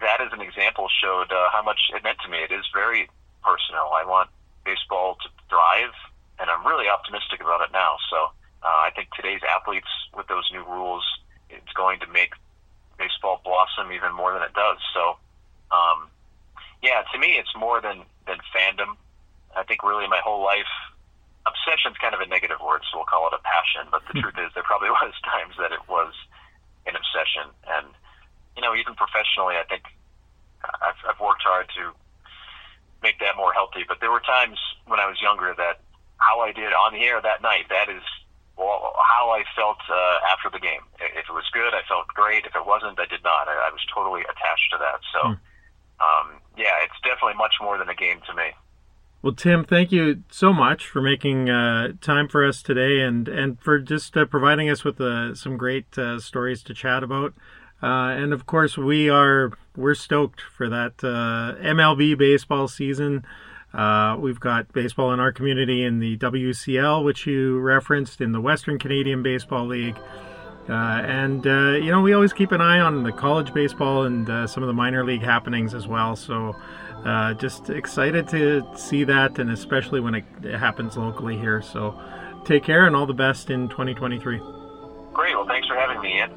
that 0.00 0.20
as 0.20 0.32
an 0.32 0.40
example 0.40 0.88
showed 0.88 1.30
uh, 1.30 1.48
how 1.52 1.62
much 1.62 1.78
it 1.94 2.02
meant 2.02 2.18
to 2.24 2.28
me. 2.28 2.38
It 2.38 2.52
is 2.52 2.64
very 2.74 3.08
personal. 3.42 3.92
I 3.94 4.04
want 4.04 4.30
baseball 4.64 5.16
to 5.22 5.28
thrive, 5.48 5.94
and 6.38 6.50
I'm 6.50 6.66
really 6.66 6.88
optimistic 6.88 7.40
about 7.40 7.62
it 7.62 7.72
now. 7.72 7.96
So 8.10 8.16
uh, 8.62 8.80
I 8.84 8.90
think 8.94 9.08
today's 9.14 9.40
athletes, 9.44 9.88
with 10.16 10.26
those 10.28 10.44
new 10.52 10.64
rules, 10.64 11.04
it's 11.48 11.72
going 11.74 12.00
to 12.00 12.06
make 12.08 12.32
baseball 12.98 13.40
blossom 13.44 13.92
even 13.92 14.12
more 14.12 14.32
than 14.32 14.42
it 14.42 14.52
does. 14.52 14.78
So, 14.92 15.16
um, 15.72 16.08
yeah, 16.82 17.02
to 17.12 17.18
me, 17.18 17.38
it's 17.38 17.54
more 17.56 17.80
than 17.80 18.04
than 18.26 18.38
fandom. 18.54 18.96
I 19.56 19.64
think 19.64 19.82
really 19.82 20.06
my 20.06 20.20
whole 20.22 20.44
life, 20.44 20.70
obsession's 21.46 21.96
kind 21.98 22.14
of 22.14 22.20
a 22.20 22.28
negative 22.28 22.60
word, 22.60 22.82
so 22.88 23.00
we'll 23.00 23.08
call 23.08 23.28
it 23.28 23.34
a 23.36 23.42
passion. 23.42 23.88
But 23.90 24.04
the 24.08 24.20
truth 24.20 24.36
is, 24.36 24.52
there 24.54 24.66
probably 24.66 24.90
was 25.02 25.14
times 25.24 25.56
that 25.58 25.72
it 25.72 25.84
was 25.88 26.12
an 26.86 26.96
obsession, 26.96 27.48
and 27.68 27.86
you 28.56 28.62
know, 28.62 28.74
even 28.74 28.94
professionally, 28.94 29.56
I 29.56 29.64
think 29.68 29.84
I've, 30.64 30.98
I've 31.08 31.20
worked 31.20 31.42
hard 31.42 31.70
to 31.80 31.94
make 33.02 33.18
that 33.20 33.36
more 33.36 33.52
healthy. 33.52 33.84
But 33.86 34.00
there 34.00 34.10
were 34.10 34.20
times 34.20 34.58
when 34.86 35.00
I 35.00 35.08
was 35.08 35.20
younger 35.20 35.54
that 35.56 35.80
how 36.18 36.40
I 36.40 36.52
did 36.52 36.72
on 36.72 36.92
the 36.92 37.00
air 37.04 37.20
that 37.20 37.40
night, 37.40 37.68
that 37.70 37.88
is 37.88 38.04
well, 38.60 38.92
how 39.00 39.32
I 39.32 39.44
felt 39.56 39.80
uh, 39.88 40.20
after 40.28 40.52
the 40.52 40.60
game. 40.60 40.84
If 41.00 41.24
it 41.28 41.32
was 41.32 41.48
good, 41.52 41.72
I 41.72 41.80
felt 41.88 42.08
great. 42.12 42.44
If 42.44 42.52
it 42.52 42.66
wasn't, 42.66 43.00
I 43.00 43.08
did 43.08 43.24
not. 43.24 43.48
I, 43.48 43.56
I 43.56 43.70
was 43.72 43.80
totally 43.88 44.20
attached 44.28 44.68
to 44.76 44.78
that. 44.84 45.00
So, 45.16 45.20
mm. 45.32 45.38
um, 46.04 46.26
yeah, 46.60 46.76
it's 46.84 47.00
definitely 47.00 47.40
much 47.40 47.56
more 47.60 47.78
than 47.80 47.88
a 47.88 47.96
game 47.96 48.20
to 48.28 48.34
me. 48.36 48.52
Well, 49.22 49.34
Tim, 49.34 49.64
thank 49.64 49.92
you 49.92 50.22
so 50.30 50.50
much 50.50 50.86
for 50.86 51.02
making 51.02 51.50
uh, 51.50 51.92
time 52.00 52.26
for 52.26 52.42
us 52.42 52.62
today, 52.62 53.00
and 53.00 53.28
and 53.28 53.60
for 53.60 53.78
just 53.78 54.16
uh, 54.16 54.24
providing 54.24 54.70
us 54.70 54.82
with 54.82 54.98
uh, 54.98 55.34
some 55.34 55.58
great 55.58 55.98
uh, 55.98 56.18
stories 56.20 56.62
to 56.62 56.72
chat 56.72 57.02
about. 57.02 57.34
Uh, 57.82 58.16
and 58.16 58.32
of 58.32 58.46
course, 58.46 58.78
we 58.78 59.10
are 59.10 59.52
we're 59.76 59.94
stoked 59.94 60.40
for 60.40 60.70
that 60.70 61.04
uh, 61.04 61.54
MLB 61.62 62.16
baseball 62.16 62.66
season. 62.66 63.26
We've 63.74 64.40
got 64.40 64.72
baseball 64.72 65.12
in 65.12 65.20
our 65.20 65.32
community 65.32 65.84
in 65.84 65.98
the 65.98 66.16
WCL, 66.16 67.04
which 67.04 67.26
you 67.26 67.58
referenced 67.58 68.22
in 68.22 68.32
the 68.32 68.40
Western 68.40 68.78
Canadian 68.78 69.22
Baseball 69.22 69.66
League. 69.66 69.98
And, 70.66 71.44
you 71.44 71.90
know, 71.90 72.00
we 72.00 72.12
always 72.12 72.32
keep 72.32 72.52
an 72.52 72.60
eye 72.60 72.80
on 72.80 73.02
the 73.02 73.12
college 73.12 73.52
baseball 73.52 74.04
and 74.04 74.26
some 74.48 74.62
of 74.62 74.66
the 74.66 74.72
minor 74.72 75.04
league 75.04 75.22
happenings 75.22 75.74
as 75.74 75.86
well. 75.86 76.16
So 76.16 76.56
uh, 77.04 77.34
just 77.34 77.70
excited 77.70 78.28
to 78.28 78.66
see 78.76 79.04
that, 79.04 79.38
and 79.38 79.50
especially 79.50 80.00
when 80.00 80.14
it 80.14 80.24
happens 80.58 80.96
locally 80.96 81.36
here. 81.36 81.62
So 81.62 81.98
take 82.44 82.64
care 82.64 82.86
and 82.86 82.96
all 82.96 83.06
the 83.06 83.14
best 83.14 83.50
in 83.50 83.68
2023. 83.68 84.38
Great. 85.12 85.34
Well, 85.34 85.46
thanks 85.46 85.66
for 85.66 85.74
having 85.74 86.00
me, 86.00 86.18
Ian. 86.18 86.30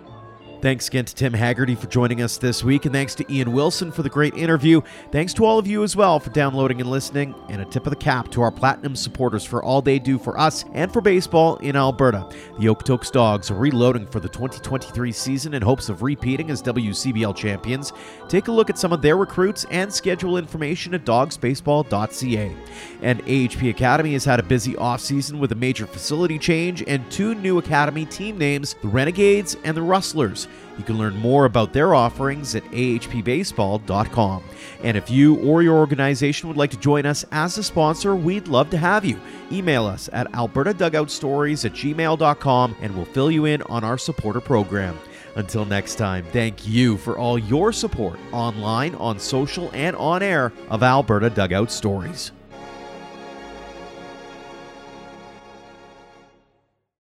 Thanks 0.64 0.88
again 0.88 1.04
to 1.04 1.14
Tim 1.14 1.34
Hagerty 1.34 1.78
for 1.78 1.88
joining 1.88 2.22
us 2.22 2.38
this 2.38 2.64
week, 2.64 2.86
and 2.86 2.94
thanks 2.94 3.16
to 3.16 3.30
Ian 3.30 3.52
Wilson 3.52 3.92
for 3.92 4.02
the 4.02 4.08
great 4.08 4.34
interview. 4.36 4.80
Thanks 5.12 5.34
to 5.34 5.44
all 5.44 5.60
of 5.60 5.68
you 5.68 5.84
as 5.84 5.98
well 5.98 6.22
for 6.22 6.30
downloading 6.30 6.80
and 6.80 6.90
listening, 6.90 7.36
and 7.50 7.62
a 7.62 7.66
tip 7.66 7.86
of 7.86 7.90
the 7.90 7.98
cap 7.98 8.32
to 8.32 8.42
our 8.42 8.50
Platinum 8.50 8.96
supporters 8.96 9.44
for 9.44 9.62
all 9.62 9.82
they 9.82 10.00
do 10.00 10.18
for 10.18 10.40
us 10.40 10.64
and 10.74 10.94
for 10.94 11.02
baseball 11.02 11.58
in 11.58 11.76
Alberta. 11.76 12.30
The 12.60 12.68
Okotoks 12.68 13.12
Dogs 13.12 13.52
are 13.52 13.56
reloading 13.56 14.08
for 14.08 14.22
the 14.22 14.30
2023 14.30 15.12
season 15.12 15.54
in 15.54 15.62
hopes 15.62 15.90
of 15.90 16.02
repeating 16.02 16.50
as 16.50 16.64
WCBL 16.64 17.36
champions. 17.36 17.92
Take 18.30 18.48
a 18.48 18.52
look 18.54 18.70
at 18.70 18.78
some 18.78 18.94
of 18.94 19.02
their 19.02 19.18
recruits 19.18 19.66
and 19.70 19.94
schedule 19.94 20.38
information 20.38 20.94
at 20.94 21.04
dogsbaseball.ca. 21.04 22.56
And 23.02 23.22
AHP 23.26 23.70
Academy 23.70 24.14
has 24.14 24.24
had 24.24 24.40
a 24.40 24.44
busy 24.44 24.76
offseason 24.76 25.40
with 25.40 25.52
a 25.52 25.56
major 25.56 25.86
facility 25.86 26.40
change 26.40 26.86
and 26.88 27.12
two 27.12 27.36
new 27.36 27.58
academy 27.58 28.06
team 28.06 28.38
names, 28.38 28.78
the 28.82 28.88
Renegades 28.88 29.58
and 29.66 29.76
the 29.76 29.82
Rustlers. 29.82 30.48
You 30.78 30.84
can 30.84 30.98
learn 30.98 31.16
more 31.16 31.46
about 31.46 31.74
their 31.74 31.94
offerings 31.94 32.56
at 32.56 32.64
ahpbaseball.com. 32.66 34.44
And 34.82 34.98
if 34.98 35.10
you 35.10 35.36
or 35.40 35.62
your 35.62 35.78
organization 35.78 36.48
would 36.48 36.58
like 36.58 36.72
to 36.72 36.78
join 36.78 37.06
us 37.06 37.26
as 37.32 37.58
a 37.58 37.64
sponsor, 37.64 38.16
we'd 38.16 38.48
love 38.48 38.70
to 38.72 38.78
have 38.78 39.06
you. 39.06 39.20
Email 39.52 39.86
us 39.86 40.10
at 40.14 40.32
albertadugoutstories 40.32 41.66
at 41.66 41.74
gmail.com 41.74 42.76
and 42.82 42.96
we'll 42.96 43.06
fill 43.06 43.30
you 43.30 43.46
in 43.46 43.62
on 43.64 43.84
our 43.84 43.98
supporter 43.98 44.42
program. 44.42 44.98
Until 45.36 45.66
next 45.66 45.96
time, 45.96 46.26
thank 46.32 46.68
you 46.68 46.98
for 46.98 47.18
all 47.18 47.40
your 47.40 47.72
support 47.72 48.20
online, 48.32 48.96
on 48.96 49.20
social, 49.20 49.72
and 49.74 49.96
on 49.96 50.22
air 50.22 50.54
of 50.70 50.84
Alberta 50.84 51.30
Dugout 51.30 51.72
Stories. 51.72 52.32